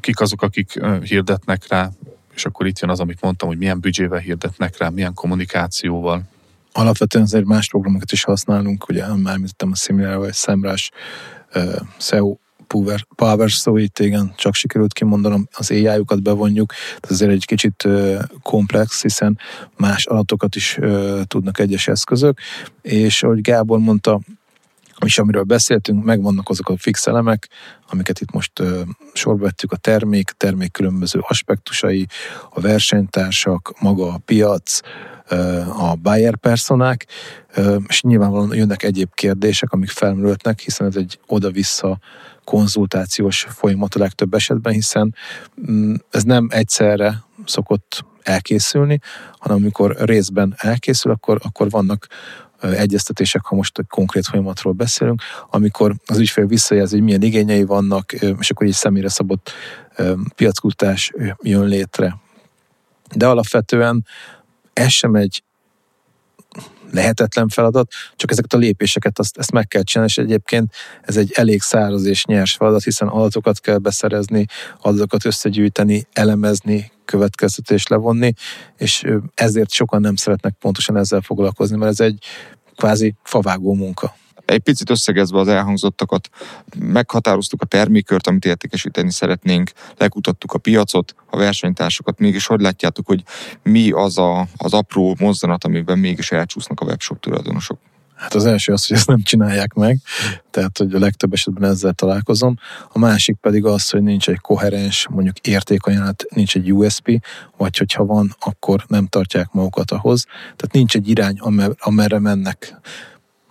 [0.00, 1.90] kik azok, akik hirdetnek rá,
[2.34, 6.22] és akkor itt jön az, amit mondtam, hogy milyen büdzsével hirdetnek rá, milyen kommunikációval.
[6.72, 10.90] Alapvetően azért más programokat is használunk, ugye már említettem a Similar vagy Semrush,
[11.54, 12.36] uh, SEO
[12.70, 17.88] Power, Power szóit, igen, csak sikerült kimondanom, az AI-jukat bevonjuk, ez azért egy kicsit
[18.42, 19.38] komplex, hiszen
[19.76, 20.78] más adatokat is
[21.24, 22.38] tudnak egyes eszközök,
[22.82, 24.20] és ahogy Gábor mondta,
[25.04, 27.48] és amiről beszéltünk, megvannak azok a fix elemek,
[27.88, 28.80] amiket itt most uh,
[29.12, 32.06] sorba vettük, a termék, termék különböző aspektusai,
[32.50, 34.80] a versenytársak, maga a piac,
[35.78, 37.06] a buyer personák,
[37.88, 41.98] és nyilvánvalóan jönnek egyéb kérdések, amik felmerülhetnek, hiszen ez egy oda-vissza
[42.44, 45.14] konzultációs folyamat a legtöbb esetben, hiszen
[45.70, 48.98] mm, ez nem egyszerre szokott elkészülni,
[49.38, 52.06] hanem amikor részben elkészül, akkor, akkor vannak
[52.60, 58.12] egyeztetések, ha most egy konkrét folyamatról beszélünk, amikor az ügyfél visszajelzi, hogy milyen igényei vannak,
[58.12, 59.52] és akkor így személyre szabott
[60.34, 62.16] piackutás jön létre.
[63.14, 64.06] De alapvetően
[64.72, 65.42] ez sem egy
[66.90, 71.32] lehetetlen feladat, csak ezeket a lépéseket azt, ezt meg kell csinálni, és egyébként ez egy
[71.34, 74.44] elég száraz és nyers feladat, hiszen adatokat kell beszerezni,
[74.80, 78.32] adatokat összegyűjteni, elemezni, következtetést levonni,
[78.76, 82.24] és ezért sokan nem szeretnek pontosan ezzel foglalkozni, mert ez egy
[82.76, 84.14] kvázi favágó munka.
[84.50, 86.28] Egy picit összegezve az elhangzottakat,
[86.78, 93.22] meghatároztuk a termékört, amit értékesíteni szeretnénk, lekutattuk a piacot, a versenytársakat, mégis hogy látjátok, hogy
[93.62, 97.78] mi az a, az apró mozzanat, amiben mégis elcsúsznak a webshop tulajdonosok?
[98.14, 100.00] Hát az első az, hogy ezt nem csinálják meg,
[100.50, 102.58] tehát hogy a legtöbb esetben ezzel találkozom.
[102.92, 107.26] A másik pedig az, hogy nincs egy koherens, mondjuk értékajánlat, nincs egy USP,
[107.56, 110.24] vagy hogyha van, akkor nem tartják magukat ahhoz.
[110.24, 111.38] Tehát nincs egy irány,
[111.78, 112.80] amerre mennek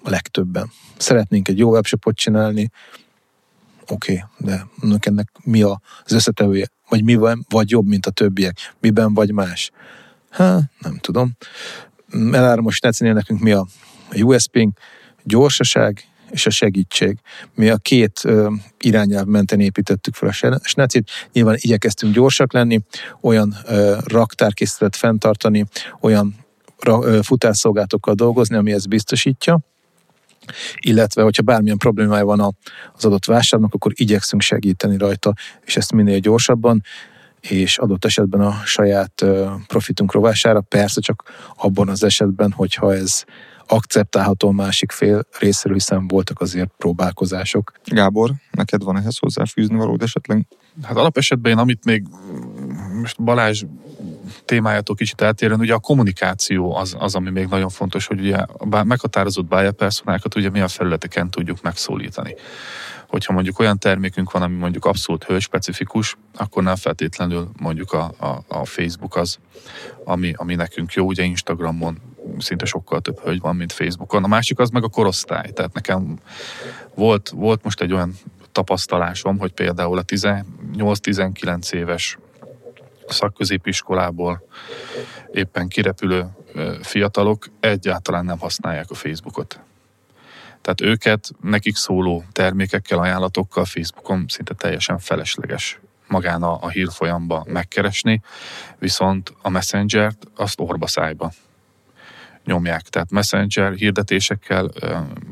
[0.04, 0.72] a legtöbben.
[0.98, 2.70] Szeretnénk egy jó webshopot csinálni,
[3.88, 4.68] oké, okay, de
[5.00, 6.68] ennek mi az összetevője?
[6.90, 8.74] Vagy mi van, vagy jobb, mint a többiek?
[8.80, 9.72] Miben vagy más?
[10.30, 11.32] Hát, nem tudom.
[12.32, 13.68] Elára most ne nekünk mi a
[14.12, 14.80] USP-nk,
[15.24, 17.20] gyorsaság és a segítség.
[17.56, 21.10] Mi a két ö, irányelv mentén építettük fel a snecit.
[21.34, 22.80] Nyilván igyekeztünk gyorsak lenni,
[23.22, 25.66] olyan ö, raktárkészletet fenntartani,
[26.02, 26.36] olyan
[26.80, 29.60] ra, ö, futárszolgálatokkal dolgozni, ami ezt biztosítja,
[30.80, 32.56] illetve hogyha bármilyen problémája van
[32.94, 35.34] az adott vásárnak, akkor igyekszünk segíteni rajta,
[35.66, 36.84] és ezt minél gyorsabban,
[37.40, 39.26] és adott esetben a saját
[39.68, 41.24] profitunk rovására, persze csak
[41.56, 43.24] abban az esetben, hogyha ez
[43.68, 47.72] akceptálható a másik fél részéről, hiszen voltak azért próbálkozások.
[47.86, 50.48] Gábor, neked van ehhez hozzáfűzni valód esetleg?
[50.84, 52.08] Hát alapesetben én, amit még
[53.02, 53.64] most Balázs
[54.46, 58.84] témájától kicsit eltérően, ugye a kommunikáció az, az, ami még nagyon fontos, hogy ugye a
[58.84, 62.36] meghatározott buyer personákat ugye milyen felületeken tudjuk megszólítani.
[63.08, 68.44] Hogyha mondjuk olyan termékünk van, ami mondjuk abszolút hőspecifikus, akkor nem feltétlenül mondjuk a, a,
[68.48, 69.38] a Facebook az,
[70.04, 71.98] ami, ami nekünk jó, ugye Instagramon
[72.38, 74.24] szinte sokkal több hölgy van, mint Facebookon.
[74.24, 75.52] A másik az meg a korosztály.
[75.52, 76.18] Tehát nekem
[76.96, 78.14] volt, volt most egy olyan
[78.52, 82.18] tapasztalásom, hogy például a 18-19 éves
[83.12, 84.48] szakközépiskolából
[85.32, 86.26] éppen kirepülő
[86.82, 89.60] fiatalok egyáltalán nem használják a Facebookot.
[90.62, 98.22] Tehát őket, nekik szóló termékekkel, ajánlatokkal Facebookon szinte teljesen felesleges magán a, a hírfolyamba megkeresni,
[98.78, 101.32] viszont a Messenger-t azt orba szájba
[102.46, 102.82] nyomják.
[102.82, 104.70] Tehát messenger hirdetésekkel,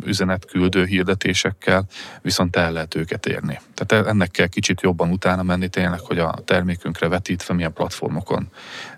[0.05, 1.85] üzenetküldő hirdetésekkel
[2.21, 3.59] viszont el lehet őket érni.
[3.73, 8.49] Tehát ennek kell kicsit jobban utána menni tényleg, hogy a termékünkre vetítve milyen platformokon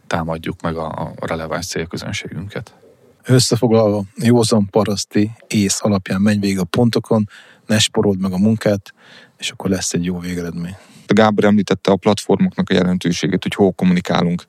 [0.07, 2.73] támadjuk meg a, releváns célközönségünket.
[3.23, 7.29] Összefoglalva, józan paraszti ész alapján menj végig a pontokon,
[7.65, 8.93] ne sporold meg a munkát,
[9.37, 10.75] és akkor lesz egy jó végeredmény.
[11.07, 14.43] Gábor említette a platformoknak a jelentőségét, hogy hol kommunikálunk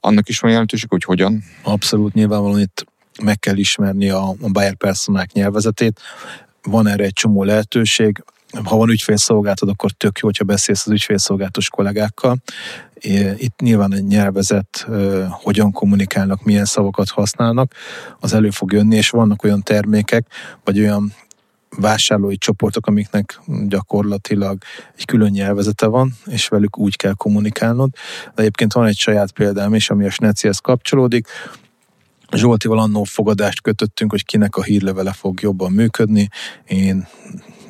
[0.00, 1.42] annak is van jelentőség, hogy hogyan?
[1.62, 2.86] Abszolút nyilvánvalóan itt
[3.22, 6.00] meg kell ismerni a, a buyer personák nyelvezetét.
[6.62, 8.24] Van erre egy csomó lehetőség.
[8.64, 12.36] Ha van ügyfélszolgáltatod, akkor tök jó, hogyha beszélsz az ügyfélszolgálatos kollégákkal.
[13.36, 14.86] Itt nyilván egy nyelvezet,
[15.30, 17.74] hogyan kommunikálnak, milyen szavakat használnak,
[18.20, 20.26] az elő fog jönni, és vannak olyan termékek,
[20.64, 21.12] vagy olyan
[21.70, 24.58] vásárlói csoportok, amiknek gyakorlatilag
[24.96, 27.90] egy külön nyelvezete van, és velük úgy kell kommunikálnod.
[28.34, 31.28] De egyébként van egy saját példám is, ami a Snecihez kapcsolódik.
[32.32, 36.28] Zsoltival annó fogadást kötöttünk, hogy kinek a hírlevele fog jobban működni.
[36.66, 37.06] Én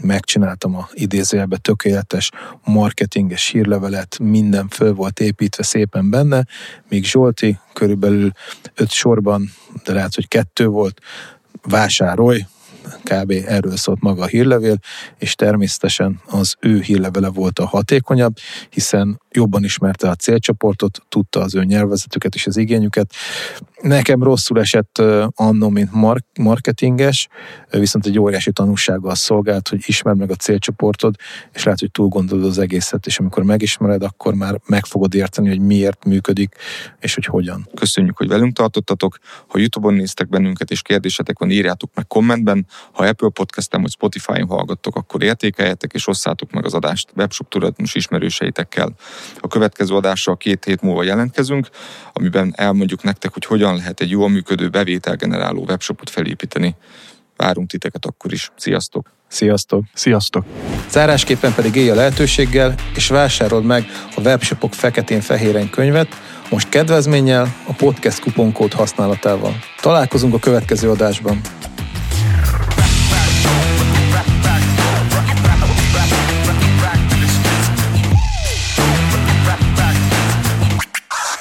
[0.00, 2.30] megcsináltam a idézőjelbe tökéletes
[2.64, 6.46] marketinges hírlevelet, minden föl volt építve szépen benne,
[6.88, 8.30] míg Zsolti körülbelül
[8.74, 9.50] öt sorban,
[9.84, 11.00] de lehet, hogy kettő volt,
[11.62, 12.46] vásárolj,
[13.02, 13.30] kb.
[13.46, 14.78] erről szólt maga a hírlevél,
[15.18, 18.36] és természetesen az ő hírlevele volt a hatékonyabb,
[18.70, 23.12] hiszen jobban ismerte a célcsoportot, tudta az ő nyelvezetüket és az igényüket.
[23.82, 25.02] Nekem rosszul esett
[25.34, 27.28] annó, mint mark- marketinges,
[27.70, 31.14] viszont egy óriási tanulsággal szolgált, hogy ismerd meg a célcsoportod,
[31.52, 35.48] és lehet, hogy túl gondolod az egészet, és amikor megismered, akkor már meg fogod érteni,
[35.48, 36.54] hogy miért működik,
[37.00, 37.68] és hogy hogyan.
[37.74, 39.16] Köszönjük, hogy velünk tartottatok.
[39.46, 42.66] Ha YouTube-on néztek bennünket, és kérdésetek van, írjátok meg kommentben.
[42.92, 47.94] Ha Apple Podcast-en vagy Spotify-on hallgattok, akkor értékeljetek, és osszátok meg az adást webshop tulajdonos
[47.94, 48.94] ismerőseitekkel.
[49.40, 51.68] A következő adással két hét múlva jelentkezünk,
[52.12, 56.74] amiben elmondjuk nektek, hogy hogyan lehet egy jól működő bevételgeneráló webshopot felépíteni.
[57.36, 58.50] Várunk titeket akkor is.
[58.56, 59.12] Sziasztok!
[59.28, 59.84] Sziasztok!
[59.94, 60.44] Sziasztok!
[60.90, 63.84] Zárásképpen pedig élj a lehetőséggel, és vásárold meg
[64.16, 66.08] a webshopok feketén-fehéren könyvet,
[66.50, 69.52] most kedvezménnyel a podcast kuponkód használatával.
[69.80, 71.40] Találkozunk a következő adásban.